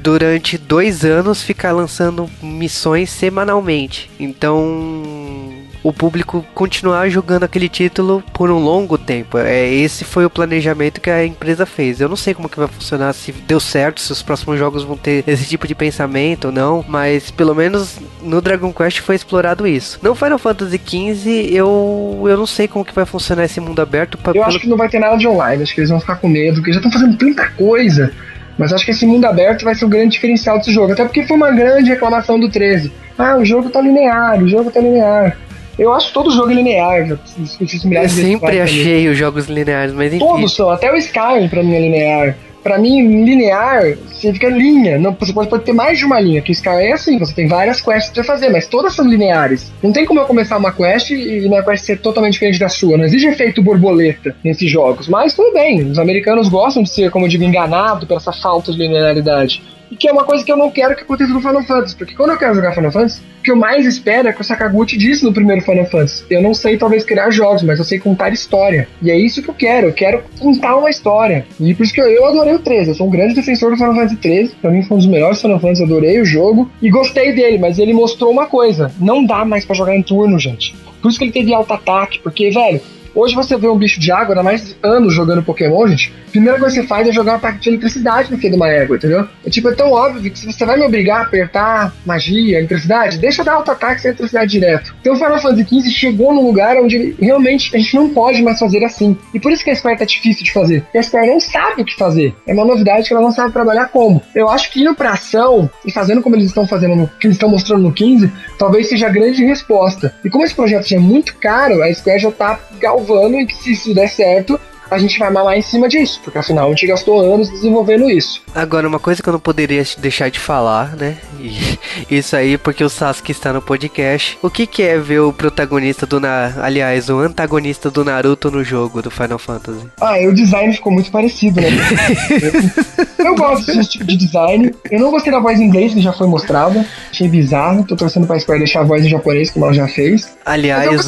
durante 0.00 0.56
dois 0.56 1.04
anos 1.04 1.42
ficar 1.42 1.72
lançando 1.72 2.28
missões 2.42 3.10
semanalmente. 3.10 4.10
Então 4.18 5.58
o 5.82 5.92
público 5.92 6.44
continuar 6.54 7.08
jogando 7.08 7.44
aquele 7.44 7.68
título 7.68 8.22
por 8.32 8.50
um 8.50 8.58
longo 8.58 8.98
tempo. 8.98 9.38
É, 9.38 9.66
esse 9.68 10.04
foi 10.04 10.24
o 10.24 10.30
planejamento 10.30 11.00
que 11.00 11.10
a 11.10 11.24
empresa 11.24 11.64
fez. 11.64 12.00
Eu 12.00 12.08
não 12.08 12.16
sei 12.16 12.34
como 12.34 12.48
que 12.48 12.58
vai 12.58 12.68
funcionar, 12.68 13.12
se 13.12 13.32
deu 13.32 13.60
certo, 13.60 14.00
se 14.00 14.12
os 14.12 14.22
próximos 14.22 14.58
jogos 14.58 14.82
vão 14.82 14.96
ter 14.96 15.24
esse 15.26 15.46
tipo 15.46 15.66
de 15.66 15.74
pensamento 15.74 16.46
ou 16.46 16.52
não, 16.52 16.84
mas 16.86 17.30
pelo 17.30 17.54
menos 17.54 17.96
no 18.22 18.40
Dragon 18.40 18.72
Quest 18.72 19.00
foi 19.00 19.14
explorado 19.14 19.66
isso. 19.66 19.98
No 20.02 20.14
Final 20.14 20.38
Fantasy 20.38 20.80
XV, 20.84 21.48
eu, 21.52 22.24
eu 22.28 22.36
não 22.36 22.46
sei 22.46 22.68
como 22.68 22.84
que 22.84 22.94
vai 22.94 23.06
funcionar 23.06 23.44
esse 23.44 23.60
mundo 23.60 23.80
aberto. 23.80 24.18
Pra, 24.18 24.30
eu 24.30 24.34
pelo... 24.34 24.44
acho 24.44 24.60
que 24.60 24.68
não 24.68 24.76
vai 24.76 24.88
ter 24.88 24.98
nada 24.98 25.16
de 25.16 25.26
online, 25.26 25.62
acho 25.62 25.74
que 25.74 25.80
eles 25.80 25.90
vão 25.90 26.00
ficar 26.00 26.16
com 26.16 26.28
medo, 26.28 26.56
porque 26.56 26.72
já 26.72 26.78
estão 26.78 26.92
fazendo 26.92 27.16
tanta 27.16 27.48
coisa. 27.50 28.12
Mas 28.58 28.72
acho 28.72 28.84
que 28.84 28.90
esse 28.90 29.06
mundo 29.06 29.24
aberto 29.24 29.64
vai 29.64 29.74
ser 29.74 29.84
o 29.84 29.88
grande 29.88 30.12
diferencial 30.12 30.58
desse 30.58 30.72
jogo. 30.72 30.92
Até 30.92 31.04
porque 31.04 31.26
foi 31.26 31.36
uma 31.36 31.52
grande 31.52 31.90
reclamação 31.90 32.40
do 32.40 32.50
13. 32.50 32.92
Ah, 33.16 33.36
o 33.36 33.44
jogo 33.44 33.70
tá 33.70 33.80
linear, 33.80 34.42
o 34.42 34.48
jogo 34.48 34.70
tá 34.70 34.80
linear. 34.80 35.38
Eu 35.78 35.92
acho 35.92 36.12
todo 36.12 36.30
jogo 36.32 36.50
linear, 36.52 37.06
já 37.06 37.18
discuti 37.36 37.76
isso 37.76 37.88
milhares 37.88 38.18
Eu 38.18 38.24
sempre 38.24 38.60
achei 38.60 39.08
os 39.08 39.16
jogos 39.16 39.46
lineares, 39.46 39.94
mas 39.94 40.12
enfim. 40.12 40.26
Todos 40.26 40.52
são, 40.52 40.70
até 40.70 40.92
o 40.92 40.96
Skyrim 40.96 41.48
pra 41.48 41.62
mim 41.62 41.74
é 41.74 41.80
linear. 41.80 42.36
Pra 42.68 42.76
mim, 42.76 43.24
linear 43.24 43.96
significa 44.12 44.50
linha. 44.50 44.98
Não, 44.98 45.16
você 45.18 45.32
pode, 45.32 45.48
pode 45.48 45.64
ter 45.64 45.72
mais 45.72 45.98
de 45.98 46.04
uma 46.04 46.20
linha, 46.20 46.42
que 46.42 46.52
Skyrim 46.52 46.84
é 46.84 46.92
assim, 46.92 47.18
você 47.18 47.32
tem 47.32 47.48
várias 47.48 47.80
quests 47.80 48.12
pra 48.12 48.22
fazer, 48.22 48.50
mas 48.50 48.66
todas 48.66 48.94
são 48.94 49.08
lineares. 49.08 49.72
Não 49.82 49.90
tem 49.90 50.04
como 50.04 50.20
eu 50.20 50.26
começar 50.26 50.58
uma 50.58 50.70
quest 50.70 51.10
e 51.10 51.48
minha 51.48 51.62
quest 51.62 51.86
ser 51.86 51.98
totalmente 51.98 52.34
diferente 52.34 52.58
da 52.58 52.68
sua. 52.68 52.98
Não 52.98 53.06
existe 53.06 53.26
efeito 53.26 53.62
borboleta 53.62 54.36
nesses 54.44 54.70
jogos. 54.70 55.08
Mas 55.08 55.32
tudo 55.32 55.50
bem, 55.54 55.80
os 55.80 55.98
americanos 55.98 56.50
gostam 56.50 56.82
de 56.82 56.90
ser, 56.90 57.10
como 57.10 57.24
eu 57.24 57.30
digo, 57.30 57.42
enganado 57.42 58.06
por 58.06 58.18
essa 58.18 58.34
falta 58.34 58.70
de 58.70 58.76
linearidade. 58.76 59.62
E 59.90 59.96
que 59.96 60.08
é 60.08 60.12
uma 60.12 60.24
coisa 60.24 60.44
que 60.44 60.52
eu 60.52 60.56
não 60.56 60.70
quero 60.70 60.94
que 60.94 61.02
aconteça 61.02 61.32
no 61.32 61.40
Final 61.40 61.62
Fantasy. 61.62 61.96
Porque 61.96 62.14
quando 62.14 62.30
eu 62.30 62.38
quero 62.38 62.54
jogar 62.54 62.74
Final 62.74 62.92
Fantasy, 62.92 63.22
o 63.40 63.42
que 63.42 63.50
eu 63.50 63.56
mais 63.56 63.86
espero 63.86 64.28
é 64.28 64.32
que 64.32 64.40
o 64.40 64.44
Sakaguchi 64.44 64.96
disse 64.96 65.24
no 65.24 65.32
primeiro 65.32 65.62
Final 65.62 65.86
Fantasy. 65.86 66.24
Eu 66.28 66.42
não 66.42 66.52
sei 66.54 66.76
talvez 66.76 67.04
criar 67.04 67.30
jogos, 67.30 67.62
mas 67.62 67.78
eu 67.78 67.84
sei 67.84 67.98
contar 67.98 68.32
história. 68.32 68.88
E 69.00 69.10
é 69.10 69.16
isso 69.16 69.42
que 69.42 69.48
eu 69.48 69.54
quero. 69.54 69.88
Eu 69.88 69.92
quero 69.92 70.22
contar 70.38 70.76
uma 70.76 70.90
história. 70.90 71.46
E 71.60 71.74
por 71.74 71.84
isso 71.84 71.92
que 71.92 72.00
eu, 72.00 72.06
eu 72.06 72.26
adorei 72.26 72.54
o 72.54 72.58
13. 72.58 72.90
Eu 72.90 72.94
sou 72.94 73.06
um 73.06 73.10
grande 73.10 73.34
defensor 73.34 73.70
do 73.70 73.76
Final 73.76 73.94
Fantasy 73.94 74.16
13. 74.16 74.54
Pra 74.56 74.70
mim 74.70 74.82
foi 74.82 74.96
um 74.96 74.98
dos 74.98 75.08
melhores 75.08 75.40
Final 75.40 75.60
Fantasy. 75.60 75.82
Adorei 75.82 76.20
o 76.20 76.24
jogo. 76.24 76.70
E 76.82 76.90
gostei 76.90 77.32
dele, 77.32 77.58
mas 77.58 77.78
ele 77.78 77.92
mostrou 77.92 78.30
uma 78.30 78.46
coisa. 78.46 78.92
Não 79.00 79.24
dá 79.24 79.44
mais 79.44 79.64
para 79.64 79.76
jogar 79.76 79.96
em 79.96 80.02
turno, 80.02 80.38
gente. 80.38 80.74
Por 81.00 81.08
isso 81.08 81.18
que 81.18 81.24
ele 81.24 81.32
teve 81.32 81.54
alto 81.54 81.72
ataque. 81.72 82.18
Porque, 82.18 82.50
velho, 82.50 82.80
Hoje 83.18 83.34
você 83.34 83.56
vê 83.56 83.66
um 83.66 83.76
bicho 83.76 83.98
de 83.98 84.12
água, 84.12 84.28
ainda 84.28 84.44
mais 84.44 84.76
anos 84.80 85.12
jogando 85.12 85.42
Pokémon, 85.42 85.88
gente. 85.88 86.14
A 86.28 86.30
primeira 86.30 86.56
coisa 86.56 86.76
que 86.76 86.82
você 86.82 86.86
faz 86.86 87.08
é 87.08 87.10
jogar 87.10 87.32
um 87.32 87.36
ataque 87.36 87.58
de 87.58 87.68
eletricidade 87.70 88.30
no 88.30 88.38
fim 88.38 88.48
de 88.48 88.54
uma 88.54 88.68
égua, 88.68 88.94
entendeu? 88.94 89.26
É 89.44 89.50
tipo, 89.50 89.68
é 89.68 89.74
tão 89.74 89.90
óbvio 89.90 90.30
que 90.30 90.38
se 90.38 90.46
você 90.46 90.64
vai 90.64 90.78
me 90.78 90.86
obrigar 90.86 91.18
a 91.18 91.22
apertar 91.24 91.92
magia, 92.06 92.58
eletricidade, 92.58 93.18
deixa 93.18 93.40
eu 93.40 93.44
dar 93.44 93.54
auto-ataque 93.54 94.02
sem 94.02 94.10
eletricidade 94.10 94.48
direto. 94.48 94.94
Então 95.00 95.14
o 95.14 95.16
Final 95.16 95.40
Fantasy 95.40 95.64
XV 95.64 95.90
chegou 95.90 96.32
num 96.32 96.46
lugar 96.46 96.76
onde 96.76 97.16
realmente 97.20 97.74
a 97.74 97.78
gente 97.80 97.96
não 97.96 98.08
pode 98.10 98.40
mais 98.40 98.56
fazer 98.56 98.84
assim. 98.84 99.18
E 99.34 99.40
por 99.40 99.50
isso 99.50 99.64
que 99.64 99.70
a 99.70 99.74
Square 99.74 99.98
tá 99.98 100.04
difícil 100.04 100.44
de 100.44 100.52
fazer. 100.52 100.86
E 100.94 100.98
a 100.98 101.02
Square 101.02 101.26
não 101.26 101.40
sabe 101.40 101.82
o 101.82 101.84
que 101.84 101.96
fazer. 101.96 102.32
É 102.46 102.52
uma 102.52 102.64
novidade 102.64 103.08
que 103.08 103.14
ela 103.14 103.22
não 103.22 103.32
sabe 103.32 103.52
trabalhar 103.52 103.88
como. 103.88 104.22
Eu 104.32 104.48
acho 104.48 104.70
que 104.70 104.82
indo 104.82 104.94
pra 104.94 105.14
ação 105.14 105.68
e 105.84 105.90
fazendo 105.90 106.22
como 106.22 106.36
eles 106.36 106.46
estão 106.46 106.68
fazendo, 106.68 106.94
no, 106.94 107.08
que 107.18 107.26
eles 107.26 107.34
estão 107.34 107.48
mostrando 107.48 107.82
no 107.82 107.92
15, 107.92 108.30
talvez 108.56 108.88
seja 108.88 109.08
a 109.08 109.10
grande 109.10 109.44
resposta. 109.44 110.14
E 110.24 110.30
como 110.30 110.44
esse 110.44 110.54
projeto 110.54 110.86
já 110.86 110.96
é 110.96 111.00
muito 111.00 111.34
caro, 111.38 111.82
a 111.82 111.92
Square 111.92 112.20
já 112.20 112.30
tá 112.30 112.60
galvando 112.78 113.07
e 113.40 113.46
que 113.46 113.54
se 113.54 113.72
isso 113.72 113.94
der 113.94 114.08
certo, 114.08 114.60
a 114.90 114.98
gente 114.98 115.18
vai 115.18 115.30
mamar 115.30 115.56
em 115.56 115.62
cima 115.62 115.88
disso, 115.88 116.20
porque 116.22 116.38
afinal 116.38 116.66
a 116.66 116.70
gente 116.70 116.86
gastou 116.86 117.20
anos 117.20 117.48
desenvolvendo 117.48 118.10
isso. 118.10 118.42
Agora, 118.54 118.88
uma 118.88 118.98
coisa 118.98 119.22
que 119.22 119.28
eu 119.28 119.32
não 119.32 119.40
poderia 119.40 119.82
deixar 119.98 120.30
de 120.30 120.38
falar, 120.38 120.96
né? 120.96 121.16
E 121.38 121.78
isso 122.16 122.36
aí 122.36 122.56
porque 122.56 122.82
o 122.82 122.88
Sasuke 122.88 123.32
está 123.32 123.52
no 123.52 123.62
podcast. 123.62 124.38
O 124.42 124.50
que, 124.50 124.66
que 124.66 124.82
é 124.82 124.98
ver 124.98 125.20
o 125.20 125.32
protagonista 125.32 126.06
do 126.06 126.20
Na... 126.20 126.52
aliás, 126.62 127.08
o 127.08 127.18
antagonista 127.18 127.90
do 127.90 128.04
Naruto 128.04 128.50
no 128.50 128.64
jogo 128.64 129.02
do 129.02 129.10
Final 129.10 129.38
Fantasy? 129.38 129.86
Ah, 130.00 130.20
e 130.20 130.26
o 130.26 130.34
design 130.34 130.72
ficou 130.74 130.92
muito 130.92 131.10
parecido, 131.10 131.60
né? 131.60 131.68
eu, 133.18 133.34
gosto 133.34 133.66
desse 133.66 133.90
tipo 133.90 134.04
de 134.04 134.16
design. 134.16 134.74
Eu 134.90 135.00
não 135.00 135.10
gostei 135.10 135.32
da 135.32 135.40
voz 135.40 135.60
em 135.60 135.64
inglês 135.64 135.94
que 135.94 136.00
já 136.00 136.12
foi 136.12 136.26
mostrada. 136.26 136.84
Achei 137.10 137.28
bizarro. 137.28 137.84
Tô 137.84 137.96
torcendo 137.96 138.26
pra 138.26 138.38
Square 138.38 138.60
deixar 138.60 138.80
a 138.80 138.84
voz 138.84 139.04
em 139.04 139.08
japonês, 139.08 139.50
como 139.50 139.64
ela 139.66 139.74
já 139.74 139.88
fez. 139.88 140.36
Aliás, 140.44 141.06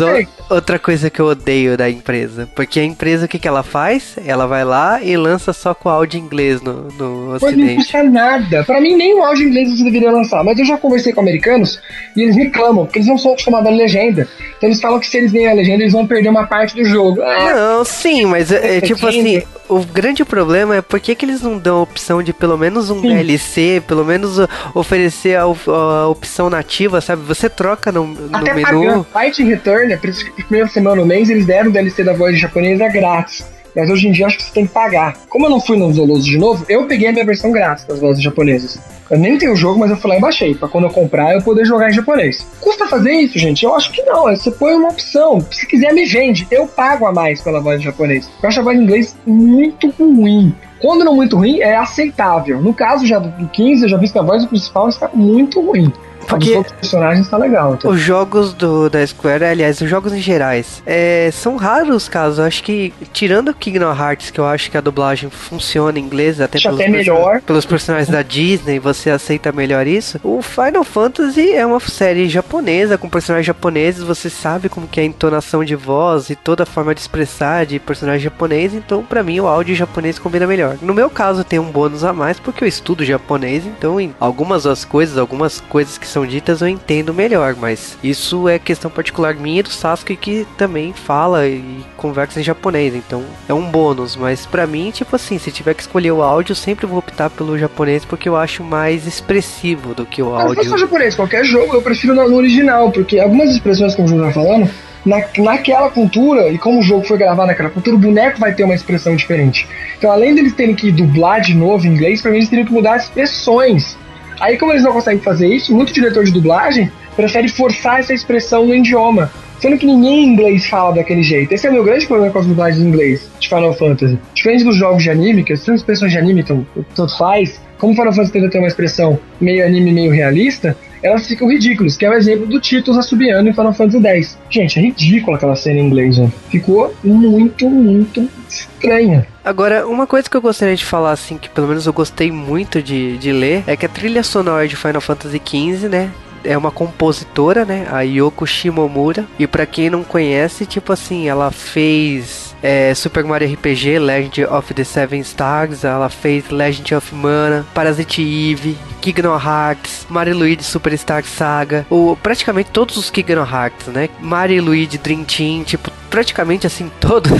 outra 0.48 0.78
coisa 0.78 1.10
que 1.10 1.20
eu 1.20 1.26
odeio 1.26 1.76
da 1.76 1.88
empresa. 1.90 2.48
Porque 2.54 2.80
a 2.80 2.84
empresa, 2.84 3.26
o 3.26 3.28
que, 3.28 3.38
que 3.38 3.48
ela 3.48 3.62
faz? 3.70 4.16
Ela 4.24 4.46
vai 4.46 4.64
lá 4.64 5.02
e 5.02 5.16
lança 5.16 5.52
só 5.52 5.72
com 5.72 5.88
áudio 5.88 6.18
inglês 6.18 6.60
no, 6.60 6.88
no 6.98 7.38
Pode 7.38 7.56
não 7.56 7.76
custa 7.76 8.02
nada. 8.02 8.64
Pra 8.64 8.80
mim, 8.80 8.96
nem 8.96 9.14
o 9.14 9.22
áudio 9.22 9.48
inglês 9.48 9.70
você 9.70 9.84
deveria 9.84 10.10
lançar. 10.10 10.42
Mas 10.44 10.58
eu 10.58 10.64
já 10.64 10.76
conversei 10.76 11.12
com 11.12 11.20
americanos 11.20 11.80
e 12.16 12.22
eles 12.22 12.36
reclamam, 12.36 12.84
porque 12.84 12.98
eles 12.98 13.08
não 13.08 13.16
são 13.16 13.32
acostumados 13.32 13.68
à 13.68 13.70
legenda. 13.70 14.28
Então 14.56 14.68
eles 14.68 14.80
falam 14.80 14.98
que 14.98 15.06
se 15.06 15.16
eles 15.16 15.32
lerem 15.32 15.50
a 15.50 15.54
legenda, 15.54 15.82
eles 15.82 15.92
vão 15.92 16.06
perder 16.06 16.28
uma 16.28 16.46
parte 16.46 16.74
do 16.74 16.84
jogo. 16.84 17.22
Ah, 17.22 17.54
não, 17.54 17.84
sim, 17.84 18.26
mas 18.26 18.50
é, 18.50 18.78
é 18.78 18.80
tipo 18.80 19.06
assim, 19.06 19.42
o 19.68 19.84
grande 19.84 20.24
problema 20.24 20.76
é 20.76 20.82
por 20.82 20.98
que, 20.98 21.14
que 21.14 21.24
eles 21.24 21.40
não 21.40 21.56
dão 21.56 21.78
a 21.78 21.82
opção 21.82 22.22
de 22.22 22.32
pelo 22.32 22.58
menos 22.58 22.90
um 22.90 23.00
sim. 23.00 23.08
DLC, 23.08 23.82
pelo 23.86 24.04
menos 24.04 24.38
oferecer 24.74 25.36
a, 25.36 25.42
a, 25.42 26.08
opção 26.08 26.50
nativa, 26.50 27.00
sabe? 27.00 27.22
Você 27.22 27.48
troca 27.48 27.92
no, 27.92 28.06
no 28.06 28.36
Até 28.36 28.52
menu. 28.52 28.66
Pagando. 28.66 29.06
Fight 29.12 29.42
Return, 29.44 29.92
a 29.92 29.98
primeira 29.98 30.66
semana 30.68 30.96
no 30.96 31.06
mês, 31.06 31.30
eles 31.30 31.46
deram 31.46 31.70
o 31.70 31.72
DLC 31.72 32.02
da 32.02 32.12
voz 32.12 32.38
japonesa 32.38 32.88
grátis. 32.88 33.44
Mas 33.74 33.88
hoje 33.90 34.08
em 34.08 34.12
dia 34.12 34.26
acho 34.26 34.36
que 34.36 34.44
você 34.44 34.52
tem 34.52 34.66
que 34.66 34.72
pagar. 34.72 35.16
Como 35.28 35.46
eu 35.46 35.50
não 35.50 35.60
fui 35.60 35.76
no 35.76 35.92
Zoloso 35.92 36.24
de 36.24 36.38
novo, 36.38 36.64
eu 36.68 36.86
peguei 36.86 37.08
a 37.08 37.12
minha 37.12 37.24
versão 37.24 37.50
grátis 37.50 37.84
das 37.84 38.00
vozes 38.00 38.22
japonesas. 38.22 38.78
Eu 39.10 39.18
nem 39.18 39.36
tenho 39.36 39.52
o 39.52 39.56
jogo, 39.56 39.78
mas 39.78 39.90
eu 39.90 39.96
fui 39.96 40.08
lá 40.08 40.16
e 40.16 40.20
baixei, 40.20 40.54
pra 40.54 40.68
quando 40.68 40.84
eu 40.84 40.90
comprar 40.90 41.34
eu 41.34 41.42
poder 41.42 41.64
jogar 41.64 41.90
em 41.90 41.92
japonês. 41.92 42.46
Custa 42.60 42.86
fazer 42.86 43.12
isso, 43.12 43.38
gente? 43.38 43.64
Eu 43.64 43.74
acho 43.74 43.90
que 43.90 44.02
não. 44.02 44.24
Você 44.24 44.52
põe 44.52 44.72
uma 44.74 44.90
opção. 44.90 45.40
Se 45.50 45.66
quiser, 45.66 45.92
me 45.92 46.04
vende. 46.04 46.46
Eu 46.50 46.68
pago 46.68 47.06
a 47.06 47.12
mais 47.12 47.40
pela 47.40 47.60
voz 47.60 47.80
em 47.80 47.84
japonês. 47.84 48.30
Eu 48.40 48.48
acho 48.48 48.60
a 48.60 48.62
voz 48.62 48.78
em 48.78 48.82
inglês 48.82 49.16
muito 49.26 49.90
ruim. 49.90 50.54
Quando 50.80 51.04
não 51.04 51.14
muito 51.14 51.36
ruim, 51.36 51.60
é 51.60 51.76
aceitável. 51.76 52.60
No 52.60 52.72
caso 52.72 53.04
já 53.04 53.18
do 53.18 53.48
15, 53.48 53.82
eu 53.82 53.88
já 53.88 53.96
vi 53.96 54.08
que 54.08 54.18
a 54.18 54.22
voz 54.22 54.46
principal 54.46 54.88
está 54.88 55.10
muito 55.12 55.60
ruim. 55.60 55.92
Porque 56.26 56.56
os 56.56 56.72
personagens 56.72 57.28
tá 57.28 57.36
legal. 57.36 57.76
Tá? 57.76 57.88
Os 57.88 58.00
jogos 58.00 58.52
do, 58.52 58.88
da 58.88 59.04
Square, 59.06 59.44
aliás, 59.44 59.80
os 59.80 59.88
jogos 59.88 60.12
em 60.12 60.20
gerais, 60.20 60.82
é, 60.86 61.30
são 61.32 61.56
raros 61.56 61.94
os 61.94 62.08
casos. 62.08 62.38
Eu 62.38 62.44
acho 62.44 62.62
que, 62.62 62.92
tirando 63.12 63.54
Kingdom 63.54 63.92
Hearts, 63.92 64.30
que 64.30 64.38
eu 64.38 64.46
acho 64.46 64.70
que 64.70 64.76
a 64.76 64.80
dublagem 64.80 65.30
funciona 65.30 65.98
em 65.98 66.02
inglês, 66.02 66.40
até, 66.40 66.60
pelos, 66.60 66.80
até 66.80 66.88
melhor. 66.88 67.40
pelos 67.42 67.64
personagens 67.64 68.08
da 68.08 68.22
Disney, 68.22 68.78
você 68.78 69.10
aceita 69.10 69.52
melhor 69.52 69.86
isso. 69.86 70.20
O 70.22 70.40
Final 70.42 70.84
Fantasy 70.84 71.52
é 71.52 71.64
uma 71.66 71.80
série 71.80 72.28
japonesa, 72.28 72.96
com 72.96 73.08
personagens 73.08 73.46
japoneses, 73.46 74.02
você 74.02 74.30
sabe 74.30 74.68
como 74.68 74.86
que 74.86 75.00
é 75.00 75.02
a 75.02 75.06
entonação 75.06 75.64
de 75.64 75.74
voz 75.74 76.30
e 76.30 76.36
toda 76.36 76.62
a 76.62 76.66
forma 76.66 76.94
de 76.94 77.00
expressar 77.00 77.66
de 77.66 77.78
personagem 77.78 78.20
japonês, 78.20 78.74
então 78.74 79.02
para 79.02 79.22
mim 79.22 79.40
o 79.40 79.46
áudio 79.46 79.74
japonês 79.74 80.18
combina 80.18 80.46
melhor. 80.46 80.76
No 80.80 80.94
meu 80.94 81.10
caso 81.10 81.44
tem 81.44 81.58
um 81.58 81.70
bônus 81.70 82.04
a 82.04 82.12
mais, 82.12 82.38
porque 82.38 82.64
eu 82.64 82.68
estudo 82.68 83.04
japonês, 83.04 83.64
então 83.66 84.00
em 84.00 84.14
algumas 84.20 84.64
das 84.64 84.84
coisas, 84.84 85.18
algumas 85.18 85.60
coisas 85.60 85.98
que 85.98 86.06
são 86.10 86.26
ditas 86.26 86.60
eu 86.60 86.68
entendo 86.68 87.14
melhor, 87.14 87.54
mas 87.56 87.96
isso 88.02 88.48
é 88.48 88.58
questão 88.58 88.90
particular 88.90 89.34
minha 89.34 89.60
e 89.60 89.62
do 89.62 89.70
Sasuke 89.70 90.16
que 90.16 90.46
também 90.58 90.92
fala 90.92 91.46
e 91.46 91.84
conversa 91.96 92.40
em 92.40 92.42
japonês, 92.42 92.94
então 92.94 93.24
é 93.48 93.54
um 93.54 93.70
bônus, 93.70 94.16
mas 94.16 94.46
para 94.46 94.66
mim, 94.66 94.90
tipo 94.90 95.14
assim, 95.16 95.38
se 95.38 95.50
tiver 95.50 95.74
que 95.74 95.82
escolher 95.82 96.12
o 96.12 96.22
áudio, 96.22 96.52
eu 96.52 96.56
sempre 96.56 96.86
vou 96.86 96.98
optar 96.98 97.30
pelo 97.30 97.58
japonês 97.58 98.04
porque 98.04 98.28
eu 98.28 98.36
acho 98.36 98.62
mais 98.62 99.06
expressivo 99.06 99.94
do 99.94 100.04
que 100.04 100.22
o 100.22 100.34
áudio. 100.34 100.56
Mas 100.56 100.66
não 100.66 100.72
só 100.72 100.78
japonês, 100.78 101.14
qualquer 101.14 101.44
jogo 101.44 101.74
eu 101.74 101.82
prefiro 101.82 102.14
no 102.14 102.36
original, 102.36 102.90
porque 102.90 103.18
algumas 103.18 103.50
expressões 103.50 103.94
que 103.94 104.02
o 104.02 104.06
Júlio 104.06 104.26
tá 104.26 104.32
falando, 104.32 104.70
na, 105.04 105.22
naquela 105.38 105.90
cultura, 105.90 106.48
e 106.48 106.58
como 106.58 106.80
o 106.80 106.82
jogo 106.82 107.04
foi 107.04 107.18
gravado 107.18 107.48
naquela 107.48 107.70
cultura, 107.70 107.96
o 107.96 107.98
boneco 107.98 108.38
vai 108.38 108.54
ter 108.54 108.64
uma 108.64 108.74
expressão 108.74 109.16
diferente. 109.16 109.66
Então, 109.96 110.10
além 110.10 110.34
deles 110.34 110.52
terem 110.52 110.74
que 110.74 110.90
dublar 110.92 111.40
de 111.40 111.54
novo 111.54 111.86
em 111.86 111.90
inglês, 111.90 112.20
pra 112.20 112.30
mim 112.30 112.38
eles 112.38 112.48
teriam 112.48 112.66
que 112.66 112.72
mudar 112.72 112.94
as 112.94 113.04
expressões. 113.04 113.96
Aí, 114.40 114.56
como 114.56 114.72
eles 114.72 114.82
não 114.82 114.92
conseguem 114.92 115.20
fazer 115.20 115.46
isso, 115.46 115.74
muito 115.74 115.92
diretor 115.92 116.24
de 116.24 116.32
dublagem 116.32 116.90
prefere 117.14 117.48
forçar 117.48 118.00
essa 118.00 118.14
expressão 118.14 118.66
no 118.66 118.74
idioma. 118.74 119.30
Sendo 119.60 119.76
que 119.76 119.84
ninguém 119.84 120.24
em 120.24 120.32
inglês 120.32 120.66
fala 120.66 120.94
daquele 120.94 121.22
jeito. 121.22 121.52
Esse 121.52 121.66
é 121.66 121.70
o 121.70 121.72
meu 121.74 121.84
grande 121.84 122.06
problema 122.06 122.32
com 122.32 122.38
as 122.38 122.46
dublagens 122.46 122.82
em 122.82 122.88
inglês 122.88 123.30
de 123.38 123.46
Final 123.46 123.74
Fantasy. 123.74 124.18
Diferente 124.32 124.64
dos 124.64 124.76
jogos 124.76 125.02
de 125.02 125.10
anime, 125.10 125.44
que 125.44 125.54
são 125.54 125.74
expressões 125.74 126.12
de 126.12 126.18
anime, 126.18 126.40
então 126.40 126.66
tanto 126.94 127.18
faz, 127.18 127.60
como 127.76 127.92
Final 127.92 128.10
Fantasy 128.10 128.32
tenta 128.32 128.48
ter 128.48 128.58
uma 128.58 128.68
expressão 128.68 129.18
meio 129.38 129.62
anime, 129.66 129.92
meio 129.92 130.10
realista, 130.10 130.74
elas 131.02 131.26
ficam 131.26 131.48
ridículas, 131.48 131.96
que 131.96 132.04
é 132.04 132.10
o 132.10 132.14
exemplo 132.14 132.46
do 132.46 132.60
Titus 132.60 132.96
assobiando 132.96 133.48
em 133.48 133.52
Final 133.52 133.72
Fantasy 133.72 134.06
X. 134.06 134.38
Gente, 134.50 134.78
é 134.78 134.82
ridícula 134.82 135.36
aquela 135.36 135.56
cena 135.56 135.80
em 135.80 135.86
inglês, 135.86 136.18
né? 136.18 136.30
Ficou 136.50 136.94
muito, 137.02 137.68
muito 137.68 138.28
estranha. 138.48 139.26
Agora, 139.44 139.86
uma 139.86 140.06
coisa 140.06 140.28
que 140.28 140.36
eu 140.36 140.42
gostaria 140.42 140.76
de 140.76 140.84
falar, 140.84 141.12
assim, 141.12 141.38
que 141.38 141.48
pelo 141.48 141.68
menos 141.68 141.86
eu 141.86 141.92
gostei 141.92 142.30
muito 142.30 142.82
de, 142.82 143.16
de 143.18 143.32
ler, 143.32 143.64
é 143.66 143.76
que 143.76 143.86
a 143.86 143.88
trilha 143.88 144.22
sonora 144.22 144.68
de 144.68 144.76
Final 144.76 145.00
Fantasy 145.00 145.40
XV, 145.44 145.88
né? 145.88 146.10
É 146.44 146.56
uma 146.56 146.70
compositora, 146.70 147.64
né? 147.64 147.86
A 147.90 148.00
Yoko 148.02 148.46
Shimomura. 148.46 149.26
E 149.38 149.46
para 149.46 149.66
quem 149.66 149.90
não 149.90 150.02
conhece, 150.02 150.66
tipo 150.66 150.92
assim, 150.92 151.28
ela 151.28 151.50
fez 151.50 152.54
é, 152.62 152.94
Super 152.94 153.24
Mario 153.24 153.52
RPG, 153.52 153.98
Legend 153.98 154.44
of 154.46 154.74
the 154.74 154.84
Seven 154.84 155.20
Stars, 155.20 155.84
ela 155.84 156.08
fez 156.08 156.50
Legend 156.50 156.94
of 156.94 157.14
Mana, 157.14 157.66
Parasite 157.74 158.22
Eve, 158.22 158.76
Kingdom 159.00 159.38
Hearts, 159.38 160.06
Mario 160.08 160.36
Luigi 160.36 160.62
Superstar 160.62 161.24
Saga, 161.24 161.86
ou 161.88 162.16
praticamente 162.16 162.70
todos 162.70 162.96
os 162.96 163.10
Kingdom 163.10 163.46
Hearts, 163.46 163.86
né? 163.88 164.08
Mario 164.20 164.62
Luigi 164.62 164.98
Dream 164.98 165.24
Team, 165.24 165.64
tipo, 165.64 165.90
praticamente 166.10 166.66
assim 166.66 166.90
todo. 167.00 167.30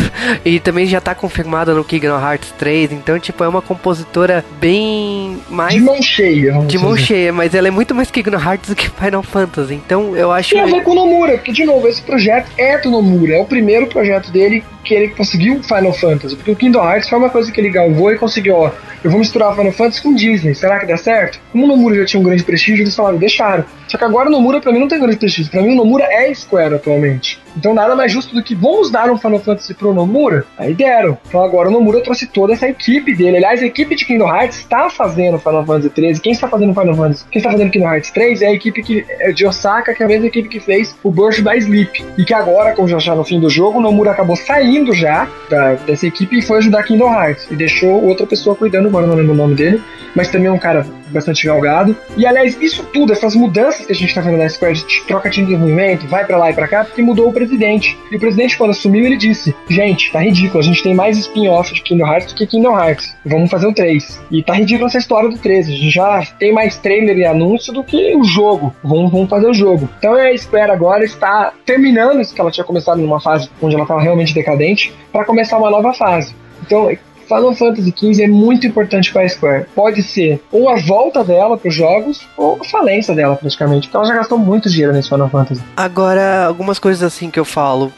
e 0.45 0.61
também 0.61 0.87
já 0.87 1.01
tá 1.01 1.15
confirmada 1.15 1.75
no 1.75 1.85
Kingdom 1.85 2.19
Hearts 2.19 2.53
3, 2.59 2.93
então 2.93 3.19
tipo, 3.19 3.43
é 3.45 3.49
uma 3.49 3.61
compositora 3.61 4.45
bem 4.61 5.39
mais 5.49 5.75
de 5.75 5.81
mão 5.81 6.01
cheia, 6.01 6.53
de 6.67 6.79
mão 6.79 6.97
cheia, 6.97 7.33
mas 7.33 7.55
ela 7.55 7.69
é 7.69 7.71
muito 7.71 7.95
mais 7.95 8.11
Kingdom 8.11 8.39
Hearts 8.39 8.71
do 8.71 8.77
que 8.77 8.89
Final 8.89 9.23
Fantasy. 9.23 9.75
Então, 9.75 10.17
eu 10.17 10.31
acho 10.31 10.51
Tem 10.51 10.61
a 10.61 10.67
ver 10.67 10.83
com 10.83 10.93
o 10.93 10.95
Nomura, 10.95 11.33
porque 11.33 11.53
de 11.53 11.65
novo, 11.65 11.87
esse 11.89 12.01
projeto 12.03 12.51
é 12.57 12.79
do 12.79 12.91
Nomura, 12.91 13.35
é 13.35 13.41
o 13.41 13.45
primeiro 13.45 13.87
projeto 13.87 14.31
dele 14.31 14.65
que 14.85 14.95
ele 14.95 15.09
conseguiu 15.09 15.63
Final 15.63 15.93
Fantasy, 15.93 16.37
porque 16.37 16.51
o 16.51 16.57
Kingdom 16.57 16.83
Hearts 16.83 17.09
foi 17.09 17.19
uma 17.19 17.31
coisa 17.31 17.51
que 17.51 17.61
ele 17.61 17.71
galvou 17.71 18.13
e 18.13 18.19
conseguiu, 18.19 18.57
ó, 18.57 18.71
eu 19.03 19.11
vou 19.11 19.19
misturar 19.19 19.55
Final 19.55 19.73
Fantasy 19.73 20.03
com 20.03 20.15
Disney, 20.15 20.55
será 20.55 20.79
que 20.79 20.87
dá 20.87 20.97
certo? 20.97 21.41
Como 21.53 21.65
o 21.65 21.67
Nomura 21.67 21.97
já 21.97 22.05
tinha 22.05 22.21
um 22.21 22.25
grande 22.25 22.45
prestígio, 22.45 22.83
eles 22.83 22.95
falaram, 22.95 23.19
deixaram. 23.19 23.65
Só 23.89 23.99
que 23.99 24.05
agora 24.05 24.29
o 24.29 24.33
Nomura 24.33 24.61
pra 24.61 24.73
mim 24.73 24.79
não 24.79 24.89
tem 24.89 25.01
grande 25.01 25.17
prestígio, 25.17 25.51
pra 25.51 25.63
mim 25.63 25.73
o 25.73 25.77
Nomura 25.77 26.05
é 26.05 26.33
Square 26.35 26.75
atualmente. 26.75 27.41
Então 27.57 27.75
nada 27.75 27.95
mais 27.95 28.13
justo 28.13 28.35
do 28.35 28.43
que 28.43 28.55
vamos 28.55 28.91
dar 28.91 29.11
um 29.11 29.19
Final 29.19 29.41
Fantasy 29.41 29.75
pro 29.75 29.93
Nomura? 29.93 30.45
Aí 30.59 30.75
deram. 30.75 31.19
Então 31.29 31.43
agora 31.43 31.69
o 31.69 31.73
Nomura 31.73 32.01
trouxe 32.01 32.27
toda 32.27 32.53
essa 32.53 32.69
equipe 32.69 33.15
dele. 33.15 33.39
Aliás, 33.39 33.63
a 33.63 33.67
equipe 33.67 33.95
de 33.95 34.05
Kingdom 34.05 34.29
Hearts 34.29 34.59
está 34.59 34.89
fazendo 34.91 35.39
Final 35.39 35.65
Fantasy 35.65 35.91
13. 35.91 36.21
Quem 36.21 36.33
está 36.33 36.49
fazendo 36.49 36.75
Final 36.75 36.95
Fantasy? 36.95 37.25
Quem 37.31 37.41
está 37.41 37.51
fazendo 37.51 37.71
Kingdom 37.71 37.93
Hearts 37.93 38.11
3 38.11 38.43
é 38.43 38.47
a 38.49 38.53
equipe 38.53 38.83
que, 38.83 39.05
é 39.09 39.33
de 39.33 39.47
Osaka, 39.47 39.95
que 39.95 40.03
é 40.03 40.07
a 40.07 40.09
mesma 40.09 40.27
equipe 40.27 40.49
que 40.49 40.61
fez 40.61 40.97
o 41.03 41.11
Burst 41.11 41.43
by 41.43 41.59
Sleep. 41.59 42.05
E 42.17 42.25
que 42.25 42.35
agora, 42.35 42.75
como 42.75 42.89
já 42.89 42.99
está 42.99 43.15
no 43.15 43.25
fim 43.25 43.41
do 43.41 43.51
jogo, 43.51 43.79
o 43.79 43.83
Nomura 43.83 44.13
acabou 44.13 44.37
saindo 44.37 44.93
já 44.93 45.29
da, 45.49 45.75
dessa 45.75 46.07
equipe 46.07 46.39
e 46.39 46.43
foi 46.43 46.59
ajudar 46.59 46.83
Kingdom 46.85 47.13
Hearts. 47.13 47.47
E 47.51 47.57
deixou 47.57 48.03
outra 48.05 48.27
pessoa 48.27 48.55
cuidando, 48.55 48.89
agora 48.89 49.07
não 49.07 49.15
lembro 49.15 49.33
o 49.33 49.37
nome 49.37 49.55
dele, 49.55 49.83
mas 50.15 50.29
também 50.29 50.49
é 50.49 50.53
um 50.53 50.59
cara 50.59 50.87
bastante 51.11 51.47
galgado. 51.47 51.97
E 52.17 52.27
aliás, 52.27 52.57
isso 52.61 52.85
tudo, 52.93 53.13
essas 53.13 53.35
mudanças 53.35 53.87
que 53.87 53.93
a 53.93 53.95
gente 53.95 54.09
está 54.09 54.21
vendo 54.21 54.39
na 54.39 54.49
Square, 54.49 54.75
de 54.75 55.03
troca 55.07 55.29
de 55.29 55.43
desenvolvimento, 55.43 56.07
vai 56.07 56.25
para 56.25 56.37
lá 56.37 56.51
e 56.51 56.55
para 56.55 56.69
cá, 56.69 56.85
porque 56.85 57.03
mudou 57.03 57.29
o 57.29 57.33
presidente. 57.41 57.97
E 58.11 58.17
o 58.17 58.21
presidente, 58.21 58.59
quando 58.59 58.71
assumiu, 58.71 59.05
ele 59.05 59.17
disse: 59.17 59.55
Gente, 59.69 60.13
tá 60.13 60.21
ridículo, 60.21 60.61
a 60.61 60.63
gente 60.63 60.83
tem 60.83 60.95
mais 60.95 61.17
spin-off 61.19 61.73
de 61.73 61.83
Kingdom 61.83 62.07
Hearts 62.07 62.33
do 62.33 62.35
que 62.37 62.47
Kingdom 62.47 62.79
Hearts. 62.79 63.17
Vamos 63.25 63.51
fazer 63.51 63.67
um 63.67 63.73
3. 63.73 64.21
E 64.31 64.43
tá 64.43 64.55
ridículo 64.55 64.87
essa 64.87 64.99
história 64.99 65.29
do 65.29 65.39
13. 65.39 65.73
A 65.73 65.77
gente 65.77 65.91
já 65.91 66.23
tem 66.39 66.53
mais 66.53 66.77
trailer 66.79 67.17
e 67.17 67.25
anúncio 67.25 67.73
do 67.73 67.83
que 67.83 68.15
o 68.15 68.25
jogo. 68.25 68.75
Vamos, 68.83 69.11
vamos 69.11 69.31
fazer 69.31 69.49
o 69.49 69.55
jogo. 69.55 69.89
Então 69.99 70.15
a 70.15 70.37
Square 70.37 70.71
agora 70.71 71.05
está 71.05 71.53
terminando 71.65 72.21
isso 72.21 72.35
que 72.35 72.41
ela 72.41 72.51
tinha 72.51 72.65
começado 72.65 72.99
numa 72.99 73.21
fase 73.21 73.49
onde 73.63 73.75
ela 73.75 73.85
estava 73.85 74.01
realmente 74.01 74.35
decadente, 74.35 74.93
para 75.13 75.25
começar 75.25 75.59
uma 75.59 75.71
nova 75.71 75.93
fase. 75.93 76.35
Então, 76.63 76.91
Final 77.31 77.55
Fantasy 77.55 77.95
XV 77.97 78.25
é 78.25 78.29
muito 78.29 78.67
importante 78.67 79.13
para 79.13 79.23
a 79.23 79.29
Square. 79.29 79.67
Pode 79.75 80.03
ser 80.03 80.43
ou 80.51 80.69
a 80.69 80.77
volta 80.81 81.23
dela 81.23 81.57
para 81.57 81.69
os 81.69 81.75
jogos 81.75 82.27
ou 82.37 82.59
a 82.61 82.65
falência 82.65 83.15
dela, 83.15 83.37
praticamente, 83.37 83.87
porque 83.87 83.97
ela 83.97 84.07
já 84.07 84.15
gastou 84.15 84.37
muito 84.37 84.69
dinheiro 84.69 84.93
nesse 84.93 85.09
Final 85.09 85.29
Fantasy. 85.29 85.63
Agora, 85.77 86.45
algumas 86.45 86.81
coisas 86.81 87.03
assim 87.05 87.31
que 87.31 87.39
eu 87.39 87.45
falo 87.45 87.93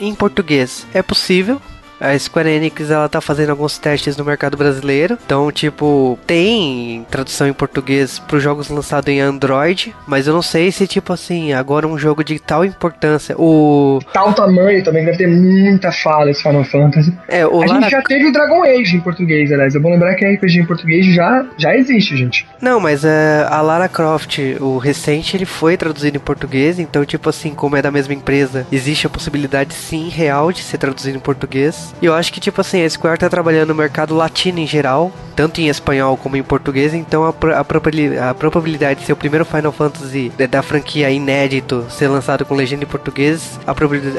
em 0.00 0.14
português. 0.14 0.86
É 0.94 1.02
possível, 1.02 1.60
a 2.02 2.18
Square 2.18 2.48
Enix 2.48 2.90
ela 2.90 3.08
tá 3.08 3.20
fazendo 3.20 3.50
alguns 3.50 3.78
testes 3.78 4.16
no 4.16 4.24
mercado 4.24 4.56
brasileiro. 4.56 5.16
Então, 5.24 5.50
tipo, 5.52 6.18
tem 6.26 7.06
tradução 7.08 7.46
em 7.46 7.52
português 7.52 8.18
para 8.18 8.36
os 8.36 8.42
jogos 8.42 8.68
lançados 8.68 9.08
em 9.08 9.20
Android, 9.20 9.94
mas 10.06 10.26
eu 10.26 10.34
não 10.34 10.42
sei 10.42 10.72
se 10.72 10.86
tipo 10.86 11.12
assim, 11.12 11.52
agora 11.52 11.86
um 11.86 11.96
jogo 11.96 12.24
de 12.24 12.38
tal 12.40 12.64
importância, 12.64 13.34
o 13.38 14.00
tal 14.12 14.32
tamanho 14.32 14.82
também 14.82 15.04
deve 15.04 15.18
ter 15.18 15.28
muita 15.28 15.92
fala 15.92 16.30
esse 16.30 16.42
Final 16.42 16.64
Fantasy. 16.64 17.16
É, 17.28 17.46
o 17.46 17.62
a 17.62 17.66
Lara... 17.66 17.80
gente 17.82 17.90
já 17.90 18.02
teve 18.02 18.26
o 18.26 18.32
Dragon 18.32 18.64
Age 18.64 18.96
em 18.96 19.00
português, 19.00 19.52
aliás. 19.52 19.74
É 19.74 19.78
bom 19.78 19.90
lembrar 19.90 20.14
que 20.14 20.24
a 20.24 20.32
RPG 20.32 20.60
em 20.60 20.66
português 20.66 21.06
já 21.06 21.46
já 21.56 21.76
existe, 21.76 22.16
gente. 22.16 22.46
Não, 22.60 22.80
mas 22.80 23.04
é, 23.04 23.46
a 23.48 23.60
Lara 23.60 23.88
Croft, 23.88 24.38
o 24.60 24.78
recente, 24.78 25.36
ele 25.36 25.44
foi 25.44 25.76
traduzido 25.76 26.16
em 26.16 26.20
português, 26.20 26.78
então 26.78 27.04
tipo 27.04 27.28
assim, 27.28 27.54
como 27.54 27.76
é 27.76 27.82
da 27.82 27.90
mesma 27.90 28.14
empresa, 28.14 28.66
existe 28.72 29.06
a 29.06 29.10
possibilidade 29.10 29.74
sim 29.74 30.08
real 30.08 30.52
de 30.52 30.62
ser 30.62 30.78
traduzido 30.78 31.16
em 31.16 31.20
português. 31.20 31.91
E 32.00 32.06
eu 32.06 32.14
acho 32.14 32.32
que, 32.32 32.40
tipo 32.40 32.60
assim, 32.60 32.82
a 32.84 32.90
Square 32.90 33.18
tá 33.18 33.28
trabalhando 33.28 33.68
no 33.68 33.74
mercado 33.74 34.14
latino 34.14 34.58
em 34.58 34.66
geral, 34.66 35.12
tanto 35.36 35.60
em 35.60 35.68
espanhol 35.68 36.16
como 36.16 36.36
em 36.36 36.42
português, 36.42 36.94
então 36.94 37.24
a, 37.24 37.58
a, 37.58 37.64
probabilidade, 37.64 38.18
a 38.18 38.34
probabilidade 38.34 39.00
de 39.00 39.06
ser 39.06 39.12
o 39.12 39.16
primeiro 39.16 39.44
Final 39.44 39.72
Fantasy 39.72 40.32
da 40.50 40.62
franquia 40.62 41.10
inédito 41.10 41.86
ser 41.88 42.08
lançado 42.08 42.44
com 42.44 42.54
legenda 42.54 42.84
em 42.84 42.86
português, 42.86 43.58
a 43.66 43.72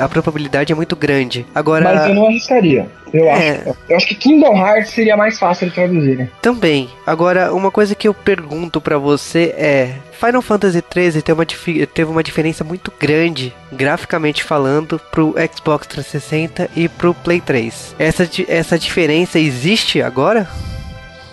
a 0.03 0.09
probabilidade 0.09 0.71
é 0.71 0.75
muito 0.75 0.95
grande. 0.95 1.45
Agora. 1.53 1.83
Mas 1.83 2.07
eu 2.07 2.15
não 2.15 2.27
arriscaria. 2.27 2.89
Eu, 3.13 3.25
é... 3.25 3.51
acho, 3.51 3.77
eu 3.87 3.97
acho 3.97 4.07
que 4.07 4.15
Kingdom 4.15 4.57
Hearts 4.57 4.91
seria 4.91 5.15
mais 5.15 5.37
fácil 5.37 5.69
de 5.69 5.75
traduzir. 5.75 6.17
Né? 6.17 6.29
Também. 6.41 6.89
Agora, 7.05 7.53
uma 7.53 7.69
coisa 7.69 7.93
que 7.93 8.07
eu 8.07 8.13
pergunto 8.13 8.81
para 8.81 8.97
você 8.97 9.53
é: 9.55 9.95
Final 10.19 10.41
Fantasy 10.41 10.83
XIII 10.91 11.21
teve 11.21 11.39
uma, 11.39 11.45
teve 11.45 12.11
uma 12.11 12.23
diferença 12.23 12.63
muito 12.63 12.91
grande, 12.99 13.53
graficamente 13.71 14.43
falando, 14.43 14.99
pro 15.11 15.35
Xbox 15.53 15.85
360 15.85 16.69
e 16.75 16.89
pro 16.89 17.13
Play 17.13 17.39
3. 17.39 17.95
Essa, 17.99 18.27
essa 18.47 18.79
diferença 18.79 19.37
existe 19.37 20.01
agora? 20.01 20.47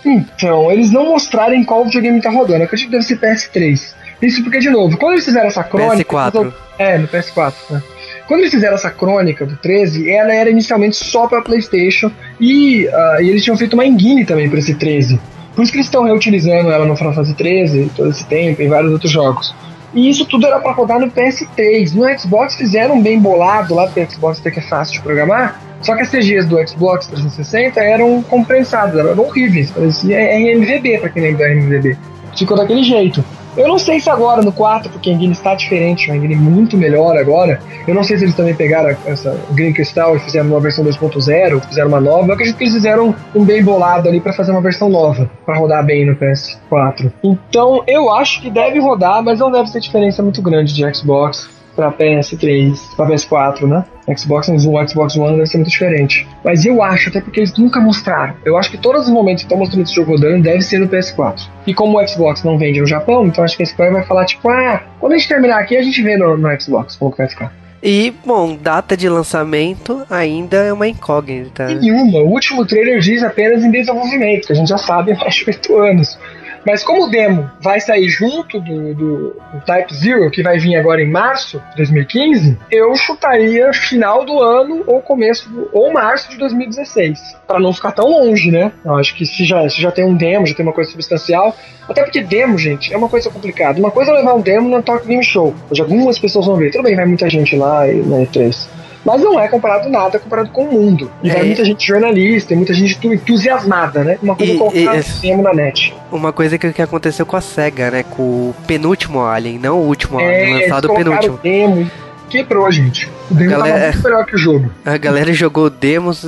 Então, 0.05 0.71
eles 0.71 0.91
não 0.91 1.05
mostraram 1.05 1.53
em 1.55 1.63
qual 1.63 1.85
videogame 1.85 2.21
tá 2.21 2.29
rodando. 2.29 2.59
Eu 2.59 2.65
acredito 2.65 2.87
que 2.87 2.91
deve 2.91 3.03
ser 3.03 3.19
PS3. 3.19 3.93
Isso 4.21 4.43
porque, 4.43 4.59
de 4.59 4.69
novo, 4.69 4.97
quando 4.97 5.13
eles 5.13 5.25
fizeram 5.25 5.47
essa 5.47 5.63
crônica. 5.63 6.15
PS4. 6.15 6.53
É, 6.77 6.97
no 6.97 7.07
PS4. 7.07 7.53
Né? 7.69 7.83
Quando 8.27 8.41
eles 8.41 8.51
fizeram 8.51 8.75
essa 8.75 8.89
crônica 8.89 9.45
do 9.45 9.57
13, 9.57 10.09
ela 10.09 10.33
era 10.33 10.49
inicialmente 10.49 10.95
só 10.95 11.27
para 11.27 11.41
PlayStation 11.41 12.11
e, 12.39 12.87
uh, 12.87 13.21
e, 13.21 13.29
eles 13.29 13.43
tinham 13.43 13.57
feito 13.57 13.73
uma 13.73 13.85
engine 13.85 14.25
também 14.25 14.49
para 14.49 14.59
esse 14.59 14.73
13. 14.75 15.19
Por 15.55 15.63
isso 15.63 15.71
que 15.71 15.77
eles 15.77 15.87
estão 15.87 16.03
reutilizando 16.03 16.71
ela 16.71 16.85
no 16.85 16.95
Final 16.95 17.13
Fantasy 17.13 17.33
13 17.35 17.91
todo 17.95 18.09
esse 18.09 18.25
tempo, 18.25 18.61
em 18.61 18.69
vários 18.69 18.91
outros 18.91 19.11
jogos. 19.11 19.53
E 19.93 20.09
isso 20.09 20.25
tudo 20.25 20.45
era 20.45 20.59
para 20.59 20.71
rodar 20.71 20.99
no 20.99 21.11
PS3. 21.11 21.93
No 21.93 22.17
Xbox 22.17 22.55
fizeram 22.55 23.01
bem 23.01 23.19
bolado 23.19 23.75
lá, 23.75 23.85
porque 23.85 24.01
o 24.01 24.09
Xbox 24.09 24.39
até 24.39 24.49
que 24.49 24.59
é 24.59 24.63
fácil 24.63 24.93
de 24.93 25.01
programar. 25.01 25.61
Só 25.81 25.95
que 25.95 26.03
as 26.03 26.09
CGs 26.09 26.47
do 26.47 26.55
Xbox 26.65 27.07
360 27.07 27.79
eram 27.81 28.21
compensadas, 28.23 28.95
eram 28.97 29.23
horríveis. 29.23 29.71
Parecia 29.71 30.17
RMVB, 30.17 30.99
para 30.99 31.09
quem 31.09 31.23
lembra 31.23 31.47
da 31.47 31.53
RMVB. 31.53 31.97
Ficou 32.37 32.55
daquele 32.55 32.83
jeito. 32.83 33.23
Eu 33.55 33.67
não 33.67 33.77
sei 33.77 33.99
se 33.99 34.09
agora 34.09 34.41
no 34.41 34.51
4, 34.51 34.89
porque 34.89 35.09
a 35.09 35.13
engine 35.13 35.33
está 35.33 35.53
diferente, 35.53 36.09
uma 36.09 36.17
engine 36.17 36.35
muito 36.35 36.77
melhor 36.77 37.17
agora. 37.17 37.59
Eu 37.87 37.93
não 37.93 38.03
sei 38.03 38.17
se 38.17 38.23
eles 38.23 38.35
também 38.35 38.55
pegaram 38.55 38.95
essa 39.05 39.37
Green 39.51 39.73
Crystal 39.73 40.15
e 40.15 40.19
fizeram 40.19 40.47
uma 40.47 40.59
versão 40.59 40.85
2.0, 40.85 41.61
fizeram 41.67 41.89
uma 41.89 41.99
nova. 41.99 42.27
Eu 42.27 42.33
acredito 42.33 42.57
que 42.57 42.63
eles 42.63 42.73
fizeram 42.73 43.13
um 43.35 43.43
bem 43.43 43.63
bolado 43.63 44.07
ali 44.07 44.21
para 44.21 44.33
fazer 44.33 44.51
uma 44.51 44.61
versão 44.61 44.89
nova, 44.89 45.29
para 45.45 45.57
rodar 45.57 45.85
bem 45.85 46.05
no 46.05 46.15
PS4. 46.15 47.11
Então 47.23 47.83
eu 47.87 48.11
acho 48.11 48.41
que 48.41 48.49
deve 48.49 48.79
rodar, 48.79 49.21
mas 49.23 49.39
não 49.39 49.51
deve 49.51 49.69
ser 49.69 49.79
diferença 49.79 50.23
muito 50.23 50.41
grande 50.41 50.73
de 50.73 50.93
Xbox 50.93 51.60
para 51.75 51.91
PS3, 51.91 52.77
para 52.95 53.07
PS4, 53.07 53.67
né? 53.67 53.85
Xbox 54.17 54.47
o 54.49 54.87
Xbox 54.87 55.15
One 55.15 55.35
deve 55.35 55.45
ser 55.45 55.57
muito 55.57 55.69
diferente. 55.69 56.27
Mas 56.43 56.65
eu 56.65 56.81
acho, 56.81 57.09
até 57.09 57.21
porque 57.21 57.39
eles 57.39 57.55
nunca 57.57 57.79
mostraram. 57.79 58.35
Eu 58.43 58.57
acho 58.57 58.69
que 58.71 58.77
todos 58.77 59.07
os 59.07 59.09
momentos 59.09 59.43
que 59.43 59.45
estão 59.45 59.57
mostrando 59.57 59.83
esse 59.83 59.93
jogo 59.93 60.11
rodando 60.11 60.43
deve 60.43 60.61
ser 60.61 60.79
no 60.79 60.87
PS4. 60.87 61.47
E 61.65 61.73
como 61.73 61.99
o 61.99 62.07
Xbox 62.07 62.43
não 62.43 62.57
vende 62.57 62.81
no 62.81 62.87
Japão, 62.87 63.25
então 63.27 63.43
acho 63.43 63.55
que 63.55 63.63
a 63.63 63.65
Square 63.65 63.93
vai 63.93 64.03
falar 64.03 64.25
tipo, 64.25 64.49
ah, 64.49 64.83
quando 64.99 65.13
a 65.13 65.17
gente 65.17 65.27
terminar 65.27 65.59
aqui 65.59 65.77
a 65.77 65.81
gente 65.81 66.01
vê 66.01 66.17
no, 66.17 66.37
no 66.37 66.61
Xbox 66.61 66.95
como 66.95 67.11
que 67.11 67.19
vai 67.19 67.29
ficar. 67.29 67.61
E, 67.83 68.13
bom, 68.23 68.55
data 68.55 68.95
de 68.95 69.09
lançamento 69.09 70.05
ainda 70.07 70.57
é 70.57 70.71
uma 70.71 70.87
incógnita. 70.87 71.65
Nenhuma. 71.65 72.19
O 72.19 72.29
último 72.29 72.63
trailer 72.63 72.99
diz 72.99 73.23
apenas 73.23 73.63
em 73.63 73.71
desenvolvimento, 73.71 74.45
que 74.45 74.53
a 74.53 74.55
gente 74.55 74.69
já 74.69 74.77
sabe 74.77 75.13
há 75.13 75.15
mais 75.17 75.33
de 75.33 75.45
8 75.47 75.77
anos. 75.77 76.19
Mas 76.65 76.83
como 76.83 77.05
o 77.05 77.09
demo 77.09 77.49
vai 77.59 77.79
sair 77.79 78.07
junto 78.07 78.59
do, 78.59 78.93
do, 78.93 79.17
do, 79.53 79.61
Type 79.65 79.93
Zero, 79.93 80.29
que 80.29 80.43
vai 80.43 80.59
vir 80.59 80.75
agora 80.75 81.01
em 81.01 81.09
março 81.09 81.61
de 81.71 81.77
2015, 81.77 82.57
eu 82.69 82.95
chutaria 82.95 83.73
final 83.73 84.25
do 84.25 84.39
ano 84.39 84.83
ou 84.85 85.01
começo 85.01 85.49
do, 85.49 85.69
ou 85.73 85.91
março 85.91 86.29
de 86.29 86.37
2016, 86.37 87.37
para 87.47 87.59
não 87.59 87.73
ficar 87.73 87.91
tão 87.91 88.09
longe, 88.09 88.51
né? 88.51 88.71
Eu 88.85 88.95
acho 88.95 89.15
que 89.15 89.25
se 89.25 89.43
já, 89.43 89.67
se 89.69 89.81
já 89.81 89.91
tem 89.91 90.05
um 90.05 90.15
demo, 90.15 90.45
já 90.45 90.55
tem 90.55 90.65
uma 90.65 90.73
coisa 90.73 90.91
substancial, 90.91 91.55
até 91.87 92.03
porque 92.03 92.21
demo, 92.21 92.57
gente, 92.57 92.93
é 92.93 92.97
uma 92.97 93.09
coisa 93.09 93.29
complicada. 93.29 93.79
Uma 93.79 93.91
coisa 93.91 94.11
é 94.11 94.15
levar 94.15 94.35
um 94.35 94.41
demo 94.41 94.69
no 94.69 94.83
Tokyo 94.83 95.07
Game 95.07 95.23
Show, 95.23 95.55
onde 95.69 95.81
algumas 95.81 96.19
pessoas 96.19 96.45
vão 96.45 96.55
ver. 96.55 96.71
Tudo 96.71 96.83
bem, 96.83 96.95
vai 96.95 97.05
muita 97.05 97.29
gente 97.29 97.55
lá 97.55 97.85
na 97.85 98.17
E3 98.17 98.80
mas 99.05 99.21
não 99.21 99.39
é 99.39 99.47
comparado 99.47 99.89
nada 99.89 100.19
comparado 100.19 100.49
com 100.49 100.65
o 100.65 100.71
mundo. 100.71 101.11
E 101.23 101.29
é, 101.29 101.33
vai 101.33 101.43
muita 101.43 101.65
gente 101.65 101.85
jornalista, 101.85 102.55
muita 102.55 102.73
gente 102.73 102.99
entusiasmada, 103.07 104.03
né? 104.03 104.17
Uma 104.21 104.35
coisa 104.35 104.53
e, 104.53 104.57
colocar 104.57 104.77
e, 105.23 105.37
na 105.37 105.53
net. 105.53 105.93
Uma 106.11 106.31
coisa 106.31 106.57
que, 106.57 106.71
que 106.71 106.81
aconteceu 106.81 107.25
com 107.25 107.35
a 107.35 107.41
SEGA, 107.41 107.91
né? 107.91 108.03
Com 108.03 108.21
o 108.21 108.55
penúltimo 108.67 109.21
Alien, 109.25 109.59
não 109.59 109.79
o 109.79 109.87
último 109.87 110.19
é, 110.19 110.43
Alien, 110.43 110.63
lançado 110.63 110.85
o 110.85 110.95
penúltimo. 110.95 111.39
Demo, 111.41 111.89
quebrou 112.29 112.65
a 112.65 112.71
gente. 112.71 113.09
O 113.31 113.33
demo 113.33 113.49
galera, 113.49 113.73
tava 113.73 113.91
muito 113.91 114.03
melhor 114.03 114.25
que 114.25 114.35
o 114.35 114.37
jogo. 114.37 114.71
A 114.85 114.97
galera 114.97 115.33
jogou 115.33 115.69
demos, 115.69 116.25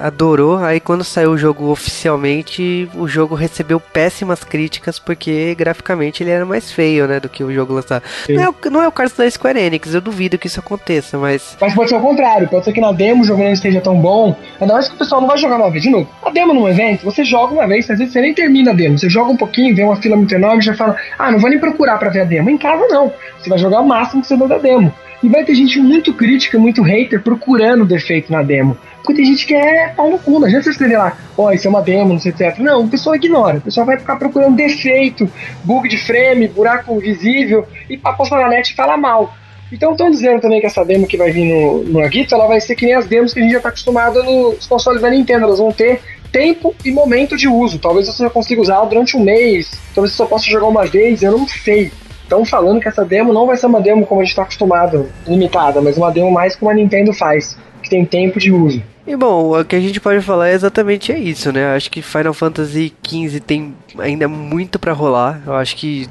adorou. 0.00 0.56
Aí 0.56 0.80
quando 0.80 1.04
saiu 1.04 1.32
o 1.32 1.38
jogo 1.38 1.70
oficialmente, 1.70 2.88
o 2.94 3.06
jogo 3.06 3.34
recebeu 3.34 3.78
péssimas 3.78 4.42
críticas 4.42 4.98
porque 4.98 5.54
graficamente 5.54 6.22
ele 6.22 6.30
era 6.30 6.46
mais 6.46 6.72
feio, 6.72 7.06
né, 7.06 7.20
do 7.20 7.28
que 7.28 7.44
o 7.44 7.52
jogo 7.52 7.74
lançado. 7.74 8.02
Não 8.28 8.42
é, 8.42 8.48
o, 8.48 8.54
não 8.70 8.82
é 8.82 8.88
o 8.88 8.92
caso 8.92 9.16
da 9.16 9.30
Square 9.30 9.58
Enix, 9.58 9.94
eu 9.94 10.00
duvido 10.00 10.38
que 10.38 10.46
isso 10.46 10.58
aconteça, 10.58 11.18
mas. 11.18 11.56
Mas 11.60 11.74
pode 11.74 11.90
ser 11.90 11.96
o 11.96 12.00
contrário, 12.00 12.48
pode 12.48 12.64
ser 12.64 12.72
que 12.72 12.80
na 12.80 12.92
demo 12.92 13.22
o 13.22 13.24
jogo 13.26 13.42
não 13.42 13.52
esteja 13.52 13.80
tão 13.80 14.00
bom. 14.00 14.34
Ainda 14.60 14.72
mais 14.72 14.88
que 14.88 14.94
o 14.94 14.98
pessoal 14.98 15.20
não 15.20 15.28
vai 15.28 15.36
jogar 15.36 15.56
uma 15.56 15.70
vez. 15.70 15.82
De 15.82 15.90
novo, 15.90 16.08
a 16.24 16.30
demo 16.30 16.54
num 16.54 16.68
evento, 16.68 17.04
você 17.04 17.24
joga 17.24 17.52
uma 17.52 17.66
vez, 17.66 17.90
às 17.90 17.98
vezes 17.98 18.12
você 18.12 18.20
nem 18.20 18.32
termina 18.32 18.70
a 18.70 18.74
demo. 18.74 18.98
Você 18.98 19.10
joga 19.10 19.30
um 19.30 19.36
pouquinho, 19.36 19.74
vê 19.74 19.82
uma 19.82 19.96
fila 19.96 20.16
muito 20.16 20.34
enorme 20.34 20.62
e 20.62 20.64
já 20.64 20.74
fala, 20.74 20.96
ah, 21.18 21.30
não 21.30 21.38
vou 21.38 21.50
nem 21.50 21.58
procurar 21.58 21.98
pra 21.98 22.08
ver 22.08 22.20
a 22.20 22.24
demo. 22.24 22.48
Em 22.48 22.56
casa 22.56 22.86
não. 22.88 23.12
Você 23.38 23.50
vai 23.50 23.58
jogar 23.58 23.80
o 23.80 23.86
máximo 23.86 24.22
que 24.22 24.28
você 24.28 24.36
deu 24.36 24.48
da 24.48 24.58
demo. 24.58 24.92
E 25.22 25.28
vai 25.28 25.44
ter 25.44 25.54
gente 25.54 25.78
muito 25.78 26.12
crítica, 26.22 26.56
muito 26.56 26.82
hater, 26.82 27.20
procurando 27.20 27.84
defeito 27.84 28.30
na 28.30 28.44
demo. 28.44 28.78
Porque 28.98 29.14
tem 29.14 29.24
gente 29.24 29.44
que 29.44 29.54
é 29.54 29.88
pau 29.88 30.08
no 30.08 30.18
cu, 30.20 30.38
não 30.38 30.46
adianta 30.46 30.62
você 30.62 30.70
escrever 30.70 30.96
lá, 30.96 31.16
ó, 31.36 31.46
oh, 31.46 31.52
isso 31.52 31.66
é 31.66 31.70
uma 31.70 31.82
demo, 31.82 32.12
não 32.12 32.20
sei, 32.20 32.30
etc. 32.30 32.58
Não, 32.58 32.84
o 32.84 32.88
pessoal 32.88 33.16
ignora. 33.16 33.58
O 33.58 33.60
pessoal 33.60 33.84
vai 33.84 33.98
ficar 33.98 34.14
procurando 34.14 34.54
defeito, 34.54 35.28
bug 35.64 35.88
de 35.88 35.96
frame, 35.96 36.46
buraco 36.46 36.96
visível, 37.00 37.66
e 37.90 37.96
pra 37.96 38.12
postar 38.12 38.40
na 38.40 38.48
net 38.48 38.72
fala 38.76 38.96
mal. 38.96 39.34
Então 39.72 39.92
estão 39.92 40.10
dizendo 40.10 40.40
também 40.40 40.60
que 40.60 40.66
essa 40.66 40.84
demo 40.84 41.08
que 41.08 41.16
vai 41.16 41.32
vir 41.32 41.46
no, 41.46 41.82
no 41.82 42.00
ela 42.00 42.46
vai 42.46 42.60
ser 42.60 42.76
que 42.76 42.86
nem 42.86 42.94
as 42.94 43.06
demos 43.06 43.32
que 43.32 43.40
a 43.40 43.42
gente 43.42 43.52
já 43.52 43.58
está 43.58 43.70
acostumado 43.70 44.22
nos 44.22 44.66
consoles 44.66 45.02
da 45.02 45.10
Nintendo. 45.10 45.46
Elas 45.46 45.58
vão 45.58 45.72
ter 45.72 46.00
tempo 46.30 46.74
e 46.84 46.92
momento 46.92 47.36
de 47.36 47.48
uso. 47.48 47.78
Talvez 47.78 48.06
você 48.06 48.28
consiga 48.30 48.60
usar 48.60 48.84
durante 48.84 49.16
um 49.16 49.20
mês, 49.20 49.70
talvez 49.94 50.12
você 50.12 50.16
só 50.18 50.26
possa 50.26 50.46
jogar 50.46 50.66
uma 50.66 50.84
vez, 50.84 51.22
eu 51.22 51.32
não 51.32 51.48
sei 51.48 51.90
estão 52.32 52.46
falando 52.46 52.80
que 52.80 52.88
essa 52.88 53.04
demo 53.04 53.32
não 53.32 53.46
vai 53.46 53.56
ser 53.56 53.66
uma 53.66 53.80
demo 53.80 54.06
como 54.06 54.20
a 54.20 54.24
gente 54.24 54.30
está 54.30 54.42
acostumado, 54.42 55.10
limitada, 55.26 55.82
mas 55.82 55.98
uma 55.98 56.10
demo 56.10 56.30
mais 56.30 56.56
como 56.56 56.70
a 56.70 56.74
Nintendo 56.74 57.12
faz, 57.12 57.58
que 57.82 57.90
tem 57.90 58.04
tempo 58.06 58.40
de 58.40 58.50
uso. 58.50 58.82
E 59.06 59.16
bom, 59.16 59.58
o 59.58 59.64
que 59.64 59.74
a 59.74 59.80
gente 59.80 60.00
pode 60.00 60.20
falar 60.20 60.48
é 60.48 60.54
exatamente 60.54 61.10
é 61.10 61.18
isso, 61.18 61.50
né? 61.50 61.74
Acho 61.74 61.90
que 61.90 62.00
Final 62.00 62.32
Fantasy 62.32 62.92
XV 63.04 63.40
tem 63.40 63.74
ainda 63.98 64.28
muito 64.28 64.78
para 64.78 64.92
rolar. 64.92 65.42
Eu 65.44 65.54
acho 65.54 65.76
que 65.76 66.08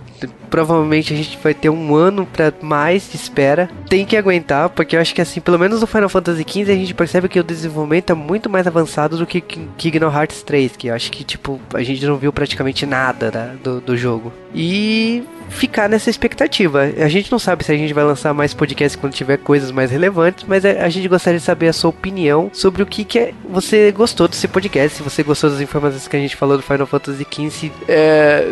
provavelmente 0.50 1.14
a 1.14 1.16
gente 1.16 1.40
vai 1.42 1.54
ter 1.54 1.70
um 1.70 1.96
ano 1.96 2.26
para 2.26 2.54
mais 2.62 3.10
de 3.10 3.16
espera. 3.16 3.70
Tem 3.88 4.06
que 4.06 4.18
aguentar, 4.18 4.70
porque 4.70 4.98
eu 4.98 5.00
acho 5.00 5.16
que 5.16 5.22
assim, 5.22 5.40
pelo 5.40 5.58
menos 5.58 5.80
no 5.80 5.88
Final 5.88 6.10
Fantasy 6.10 6.46
XV 6.48 6.72
a 6.72 6.76
gente 6.76 6.94
percebe 6.94 7.30
que 7.30 7.40
o 7.40 7.44
desenvolvimento 7.44 8.12
é 8.12 8.16
muito 8.16 8.50
mais 8.50 8.68
avançado 8.68 9.18
do 9.18 9.26
que 9.26 9.40
Kingdom 9.40 10.12
Hearts 10.12 10.44
3, 10.44 10.76
que 10.76 10.88
eu 10.88 10.94
acho 10.94 11.10
que 11.12 11.24
tipo 11.24 11.60
a 11.74 11.82
gente 11.82 12.06
não 12.06 12.18
viu 12.18 12.34
praticamente 12.34 12.86
nada 12.86 13.32
né, 13.32 13.56
do, 13.64 13.80
do 13.80 13.96
jogo. 13.96 14.34
E 14.54 15.24
ficar 15.52 15.88
nessa 15.90 16.10
expectativa. 16.10 16.82
A 16.82 17.08
gente 17.08 17.32
não 17.32 17.38
sabe 17.38 17.64
se 17.64 17.72
a 17.72 17.78
gente 17.78 17.94
vai 17.94 18.04
lançar 18.04 18.34
mais 18.34 18.54
podcasts 18.54 19.00
quando 19.00 19.14
tiver 19.14 19.38
coisas 19.38 19.72
mais 19.72 19.92
relevantes, 19.92 20.46
mas 20.48 20.66
a 20.66 20.90
gente 20.90 21.08
gostaria 21.08 21.40
de 21.40 21.46
saber 21.46 21.68
a 21.68 21.74
sua 21.74 21.90
opinião 21.90 22.50
sobre 22.54 22.81
o 22.82 22.86
que, 22.86 23.04
que 23.04 23.20
é, 23.20 23.34
você 23.50 23.92
gostou 23.92 24.28
desse 24.28 24.48
podcast, 24.48 24.98
se 24.98 25.04
você 25.04 25.24
gostou 25.24 25.50
das 25.50 25.62
informações 25.62 26.08
que 26.08 26.16
a 26.16 26.20
gente 26.20 26.36
falou 26.36 26.58
do 26.58 26.64
Final 26.64 26.88
Fantasy 26.88 27.26
XV. 27.30 27.72
É, 27.88 28.48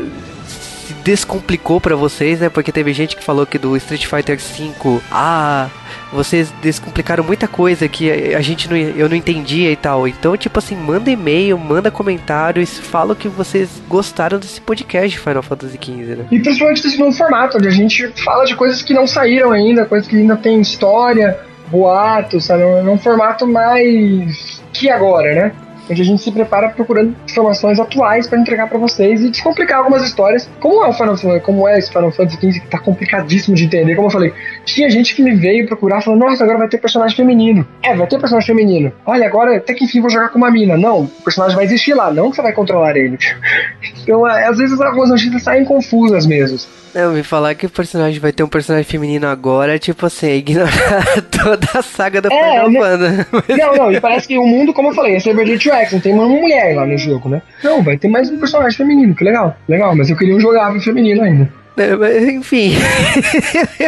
se 0.89 0.94
descomplicou 1.04 1.80
para 1.80 1.96
vocês, 1.96 2.39
né? 2.39 2.50
Porque 2.50 2.72
teve 2.72 2.92
gente 2.94 3.15
que 3.15 3.24
falou 3.24 3.46
que 3.46 3.60
do 3.60 3.78
Street 3.78 4.06
Fighter 4.08 4.38
V, 4.38 5.00
ah, 5.12 5.70
vocês 6.12 6.52
descomplicaram 6.62 7.24
muita 7.24 7.48
coisa 7.48 7.88
que 7.88 8.12
a 8.34 8.42
gente 8.42 8.68
não, 8.68 8.76
eu 8.76 9.08
não 9.08 9.15
entendia 9.15 9.72
e 9.72 9.76
tal. 9.76 10.08
Então, 10.08 10.36
tipo 10.36 10.58
assim, 10.58 10.76
manda 10.76 11.12
e-mail, 11.12 11.58
manda 11.58 11.92
comentários, 11.92 12.80
fala 12.80 13.15
que 13.15 13.28
vocês 13.28 13.70
gostaram 13.88 14.39
desse 14.39 14.60
podcast 14.60 15.10
de 15.10 15.20
Final 15.20 15.44
Fantasy 15.44 15.78
XV, 15.82 16.15
né? 16.15 16.26
E 16.32 16.39
principalmente 16.39 16.82
desse 16.82 16.98
novo 16.98 17.15
formato, 17.15 17.58
onde 17.58 17.68
a 17.68 17.72
gente 17.72 18.08
fala 18.24 18.46
de 18.46 18.56
coisas 18.56 18.82
que 18.82 18.94
não 18.94 19.06
saíram 19.06 19.52
ainda, 19.52 19.86
coisas 19.86 20.08
que 20.08 20.15
ainda 20.15 20.36
tem 20.36 20.60
história, 20.60 21.39
boatos, 21.70 22.46
sabe? 22.46 22.64
É 22.64 22.84
um 22.84 22.98
formato 22.98 23.48
mais 23.48 24.62
que 24.74 24.90
agora, 24.90 25.34
né? 25.34 25.52
onde 25.90 26.02
a 26.02 26.06
gente 26.06 26.22
se 26.22 26.32
prepara 26.32 26.70
procurando 26.70 27.16
informações 27.26 27.80
atuais 27.80 28.28
para 28.28 28.40
entregar 28.40 28.68
para 28.68 28.78
vocês 28.78 29.22
e 29.24 29.30
descomplicar 29.30 29.80
algumas 29.80 30.04
histórias. 30.04 30.50
Como 30.60 30.84
é 30.84 30.88
o 30.88 30.94
Final 30.94 31.18
Fantasy, 31.18 31.40
como 31.42 31.68
é 31.68 31.80
esse 31.80 31.92
Final 31.92 32.12
Fantasy 32.12 32.38
XV 32.38 32.60
que 32.60 32.68
tá 32.68 32.80
complicadíssimo 32.80 33.56
de 33.56 33.66
entender, 33.66 33.96
como 33.96 34.08
eu 34.08 34.12
falei, 34.12 34.34
tinha 34.66 34.90
gente 34.90 35.16
que 35.16 35.24
me 35.24 35.36
veio 35.36 35.66
procurar 35.66 36.02
falando, 36.02 36.22
nossa, 36.22 36.44
agora 36.44 36.60
vai 36.60 36.68
ter 36.68 36.78
personagem 36.78 37.18
feminino. 37.18 37.68
É, 37.82 37.96
vai 37.96 38.08
ter 38.08 38.20
personagem 38.20 38.48
feminino. 38.48 38.92
Olha, 39.06 39.26
agora 39.26 39.58
até 39.58 39.74
que 39.74 39.86
enfim 39.86 40.02
vou 40.02 40.10
jogar 40.10 40.30
com 40.30 40.38
uma 40.38 40.52
mina. 40.52 40.78
Não, 40.78 41.02
o 41.04 41.08
personagem 41.24 41.56
vai 41.56 41.66
existir 41.66 41.94
lá, 41.94 42.14
não 42.14 42.30
que 42.30 42.36
você 42.36 42.42
vai 42.42 42.54
controlar 42.54 42.96
ele. 42.96 43.18
então, 44.04 44.28
é, 44.28 44.48
às 44.48 44.58
vezes 44.58 44.80
algumas 44.80 45.10
notícias 45.10 45.42
saem 45.42 45.66
confusas 45.66 46.26
mesmo. 46.26 46.60
Eu 46.93 47.12
me 47.12 47.23
falar 47.23 47.56
que 47.56 47.65
o 47.65 47.69
personagem 47.69 48.19
vai 48.19 48.32
ter 48.32 48.43
um 48.43 48.47
personagem 48.47 48.89
feminino 48.89 49.28
agora, 49.28 49.78
tipo 49.78 50.06
assim, 50.06 50.32
ignorar 50.32 51.21
toda 51.30 51.67
a 51.73 51.82
saga 51.82 52.21
do 52.21 52.32
é, 52.32 52.65
Final 52.65 52.97
né? 52.97 53.25
Não, 53.58 53.75
não, 53.75 53.91
e 53.91 53.99
parece 53.99 54.28
que 54.28 54.38
o 54.38 54.45
mundo, 54.45 54.73
como 54.73 54.89
eu 54.89 54.93
falei, 54.93 55.15
é 55.15 55.19
Cyber 55.19 55.47
X, 55.60 55.91
não 55.91 55.99
tem 55.99 56.13
uma 56.13 56.28
mulher 56.28 56.75
lá 56.75 56.86
no 56.86 56.97
jogo, 56.97 57.30
né? 57.30 57.41
Não, 57.63 57.84
vai 57.84 57.97
ter 57.97 58.08
mais 58.08 58.30
um 58.30 58.39
personagem 58.39 58.78
feminino, 58.78 59.15
que 59.15 59.23
legal, 59.23 59.56
legal, 59.67 59.95
mas 59.95 60.10
eu 60.10 60.17
queria 60.17 60.36
um 60.36 60.39
jogável 60.39 60.82
feminino 60.82 61.21
ainda. 61.21 61.59
Enfim. 62.32 62.74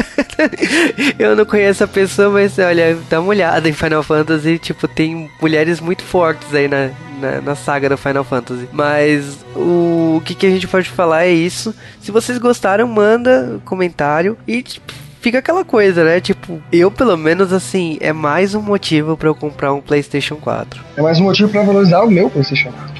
eu 1.20 1.36
não 1.36 1.46
conheço 1.46 1.84
a 1.84 1.88
pessoa, 1.88 2.30
mas 2.30 2.58
olha, 2.60 2.98
dá 3.10 3.20
uma 3.20 3.30
olhada 3.30 3.68
em 3.68 3.74
Final 3.74 4.04
Fantasy. 4.04 4.58
Tipo, 4.58 4.88
tem 4.88 5.30
mulheres 5.42 5.80
muito 5.80 6.04
fortes 6.04 6.54
aí 6.54 6.68
na, 6.68 6.90
na, 7.20 7.42
na 7.42 7.56
saga 7.56 7.90
do 7.90 7.98
Final 7.98 8.24
Fantasy. 8.24 8.68
Mas 8.72 9.38
o, 9.56 10.18
o 10.18 10.22
que, 10.24 10.36
que 10.36 10.46
a 10.46 10.50
gente 10.50 10.68
pode 10.68 10.90
falar 10.90 11.26
é 11.26 11.32
isso. 11.32 11.74
Se 12.02 12.12
vocês 12.12 12.38
gostaram, 12.38 12.88
manda 12.88 13.60
comentário 13.66 14.38
e. 14.48 14.62
Tipo, 14.62 14.94
fica 15.22 15.38
aquela 15.38 15.64
coisa, 15.64 16.04
né? 16.04 16.20
Tipo, 16.20 16.62
eu 16.72 16.92
pelo 16.92 17.16
menos 17.16 17.54
assim, 17.54 17.98
é 18.02 18.12
mais 18.12 18.56
um 18.56 18.62
motivo 18.62 19.16
para 19.16 19.30
eu 19.30 19.36
comprar 19.36 19.74
um 19.74 19.80
PlayStation 19.80 20.36
4. 20.36 20.84
É 20.98 21.02
mais 21.02 21.20
um 21.20 21.24
motivo 21.24 21.50
para 21.50 21.64
valorizar 21.64 22.02
o 22.02 22.10
meu 22.10 22.30
PlayStation 22.30 22.72
4. 22.72 22.91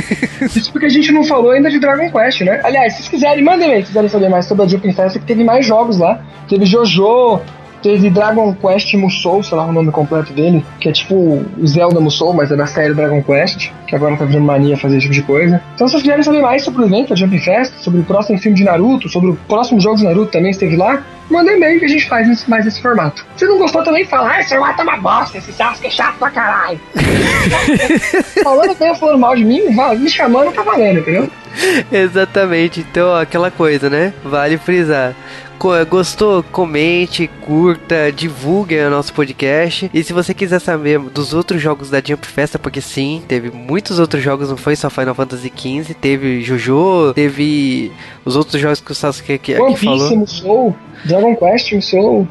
Isso 0.42 0.72
porque 0.72 0.86
a 0.86 0.90
gente 0.90 1.12
não 1.12 1.24
falou 1.24 1.50
ainda 1.50 1.70
de 1.70 1.78
Dragon 1.78 2.10
Quest, 2.10 2.40
né? 2.42 2.60
Aliás, 2.64 2.92
se 2.92 2.98
vocês 2.98 3.08
quiserem, 3.08 3.44
mandem 3.44 3.72
aí, 3.72 3.82
se 3.82 3.88
quiserem 3.88 4.08
saber 4.08 4.28
mais 4.28 4.46
sobre 4.46 4.64
a 4.64 4.68
Jumping 4.68 4.92
Fest, 4.92 5.18
que 5.18 5.24
teve 5.24 5.44
mais 5.44 5.64
jogos 5.66 5.98
lá. 5.98 6.20
Teve 6.48 6.64
Jojo, 6.64 7.40
teve 7.82 8.10
Dragon 8.10 8.54
Quest 8.54 8.94
Musou, 8.94 9.42
sei 9.42 9.56
lá 9.56 9.66
o 9.66 9.72
nome 9.72 9.90
completo 9.90 10.32
dele, 10.32 10.64
que 10.80 10.88
é 10.88 10.92
tipo 10.92 11.14
o 11.14 11.66
Zelda 11.66 12.00
Musou, 12.00 12.32
mas 12.32 12.50
é 12.50 12.56
da 12.56 12.66
série 12.66 12.94
Dragon 12.94 13.22
Quest, 13.22 13.70
que 13.86 13.96
agora 13.96 14.16
tá 14.16 14.24
virando 14.24 14.46
mania 14.46 14.76
fazer 14.76 14.96
esse 14.96 15.02
tipo 15.02 15.14
de 15.14 15.22
coisa. 15.22 15.62
Então, 15.74 15.86
se 15.86 15.92
vocês 15.92 16.02
quiserem 16.02 16.22
saber 16.22 16.40
mais 16.40 16.62
sobre 16.62 16.82
o 16.82 16.86
evento, 16.86 17.12
a 17.12 17.16
Jump 17.16 17.38
Fest, 17.38 17.72
sobre 17.80 18.00
o 18.00 18.04
próximo 18.04 18.38
filme 18.38 18.56
de 18.56 18.64
Naruto, 18.64 19.08
sobre 19.08 19.30
o 19.30 19.36
próximo 19.48 19.80
jogo 19.80 19.96
de 19.96 20.04
Naruto 20.04 20.30
também 20.30 20.50
esteve 20.50 20.76
lá, 20.76 21.02
manda 21.30 21.52
e-mail 21.52 21.78
que 21.78 21.86
a 21.86 21.88
gente 21.88 22.08
faz 22.08 22.46
mais 22.46 22.66
esse 22.66 22.80
formato. 22.80 23.24
Se 23.36 23.46
não 23.46 23.58
gostou 23.58 23.82
também, 23.82 24.04
fala, 24.04 24.30
ah, 24.30 24.40
esse 24.40 24.50
formato 24.50 24.80
é 24.80 24.84
uma 24.84 24.96
bosta, 24.98 25.38
esse 25.38 25.52
Sasuke 25.52 25.86
é 25.86 25.90
chato 25.90 26.18
pra 26.18 26.30
caralho. 26.30 26.80
falando 28.42 28.74
bem, 28.78 28.94
falando 28.94 29.18
mal 29.18 29.34
de 29.34 29.44
mim, 29.44 29.62
me 29.98 30.10
chamando 30.10 30.52
tá 30.52 30.62
valendo, 30.62 31.00
entendeu? 31.00 31.28
Exatamente. 31.90 32.80
Então, 32.80 33.14
aquela 33.14 33.50
coisa, 33.50 33.90
né? 33.90 34.12
Vale 34.24 34.56
frisar. 34.58 35.14
Gostou? 35.88 36.42
Comente, 36.42 37.30
curta, 37.46 38.10
divulgue 38.10 38.78
o 38.80 38.90
nosso 38.90 39.12
podcast. 39.12 39.88
E 39.94 40.02
se 40.02 40.12
você 40.12 40.34
quiser 40.34 40.60
saber 40.60 40.98
dos 40.98 41.32
outros 41.32 41.62
jogos 41.62 41.88
da 41.88 42.02
Jump 42.04 42.26
Festa, 42.26 42.58
porque 42.58 42.80
sim, 42.80 43.22
teve 43.28 43.50
muitos 43.50 44.00
outros 44.00 44.22
jogos, 44.22 44.50
não 44.50 44.56
foi 44.56 44.74
só 44.74 44.90
Final 44.90 45.14
Fantasy 45.14 45.52
XV, 45.54 45.94
teve 45.94 46.42
Jojo, 46.42 47.12
teve 47.14 47.92
os 48.24 48.34
outros 48.34 48.60
jogos 48.60 48.80
que 48.80 48.90
o 48.90 48.94
Sasuke 48.94 49.34
aqui, 49.34 49.54
aqui 49.54 49.76
falou. 49.76 50.26
Soul, 50.26 50.76
Dragon 51.04 51.36
Quest, 51.36 51.80
Soul. 51.80 52.26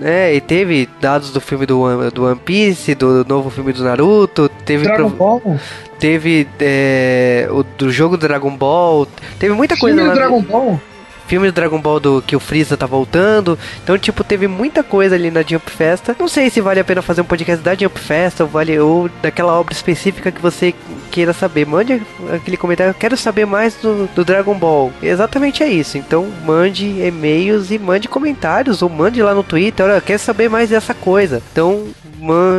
É, 0.00 0.34
e 0.34 0.40
teve 0.40 0.88
dados 1.00 1.30
do 1.30 1.40
filme 1.40 1.66
do, 1.66 2.10
do 2.10 2.24
One 2.24 2.36
Piece, 2.36 2.94
do 2.94 3.24
novo 3.24 3.50
filme 3.50 3.72
do 3.72 3.82
Naruto, 3.82 4.48
teve 4.64 4.84
Dragon. 4.84 5.08
Ball. 5.08 5.58
Teve 5.98 6.46
é, 6.60 7.48
o 7.50 7.62
do 7.62 7.90
jogo 7.90 8.16
do 8.16 8.28
Dragon 8.28 8.54
Ball, 8.56 9.08
teve 9.40 9.54
muita 9.54 9.76
coisa 9.76 10.04
do 10.04 10.14
Dragon 10.14 10.42
Ball 10.42 10.80
filme 11.26 11.50
do 11.50 11.54
Dragon 11.54 11.80
Ball 11.80 12.00
do 12.00 12.22
que 12.22 12.36
o 12.36 12.40
Freeza 12.40 12.76
tá 12.76 12.86
voltando. 12.86 13.58
Então, 13.82 13.98
tipo, 13.98 14.24
teve 14.24 14.46
muita 14.46 14.82
coisa 14.82 15.14
ali 15.14 15.30
na 15.30 15.42
Jump 15.42 15.70
Festa. 15.70 16.16
Não 16.18 16.28
sei 16.28 16.50
se 16.50 16.60
vale 16.60 16.80
a 16.80 16.84
pena 16.84 17.02
fazer 17.02 17.20
um 17.20 17.24
podcast 17.24 17.62
da 17.62 17.74
Jump 17.74 17.98
Festa 17.98 18.44
ou 18.44 18.50
vale 18.50 18.78
ou 18.78 19.08
daquela 19.22 19.58
obra 19.58 19.74
específica 19.74 20.30
que 20.30 20.40
você 20.40 20.74
queira 21.10 21.32
saber. 21.32 21.66
Mande 21.66 22.02
aquele 22.32 22.56
comentário, 22.56 22.90
eu 22.90 22.94
quero 22.94 23.16
saber 23.16 23.46
mais 23.46 23.74
do, 23.76 24.08
do 24.14 24.24
Dragon 24.24 24.54
Ball. 24.54 24.92
Exatamente 25.02 25.62
é 25.62 25.68
isso. 25.68 25.98
Então, 25.98 26.28
mande 26.44 26.86
e-mails 27.00 27.70
e 27.70 27.78
mande 27.78 28.08
comentários 28.08 28.82
ou 28.82 28.88
mande 28.88 29.22
lá 29.22 29.34
no 29.34 29.42
Twitter, 29.42 29.86
olha, 29.86 30.00
quero 30.00 30.18
saber 30.18 30.48
mais 30.48 30.70
dessa 30.70 30.94
coisa. 30.94 31.42
Então, 31.52 31.86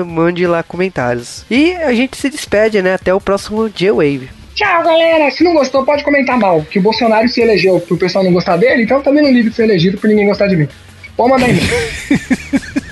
mande 0.06 0.46
lá 0.46 0.64
comentários. 0.64 1.46
E 1.50 1.72
a 1.74 1.94
gente 1.94 2.18
se 2.18 2.30
despede, 2.30 2.82
né? 2.82 2.94
Até 2.94 3.14
o 3.14 3.22
próximo 3.22 3.70
J-Wave. 3.70 4.37
Tchau, 4.58 4.84
galera. 4.84 5.30
Se 5.30 5.44
não 5.44 5.54
gostou, 5.54 5.86
pode 5.86 6.04
comentar 6.04 6.36
mal. 6.36 6.64
Que 6.64 6.80
o 6.80 6.82
Bolsonaro 6.82 7.30
se 7.30 7.40
elegeu 7.40 7.80
pro 7.80 7.96
pessoal 7.96 8.24
não 8.24 8.34
gostar 8.34 8.58
dele, 8.58 8.82
então 8.82 9.04
também 9.04 9.22
não 9.22 9.32
ligue 9.32 9.52
de 9.52 9.56
ser 9.56 9.66
elegido 9.66 10.00
por 10.00 10.08
ninguém 10.08 10.26
gostar 10.26 10.48
de 10.48 10.56
mim. 10.56 10.68
Pode 11.16 11.30
mandar 11.30 11.48
e-mail. 11.48 11.68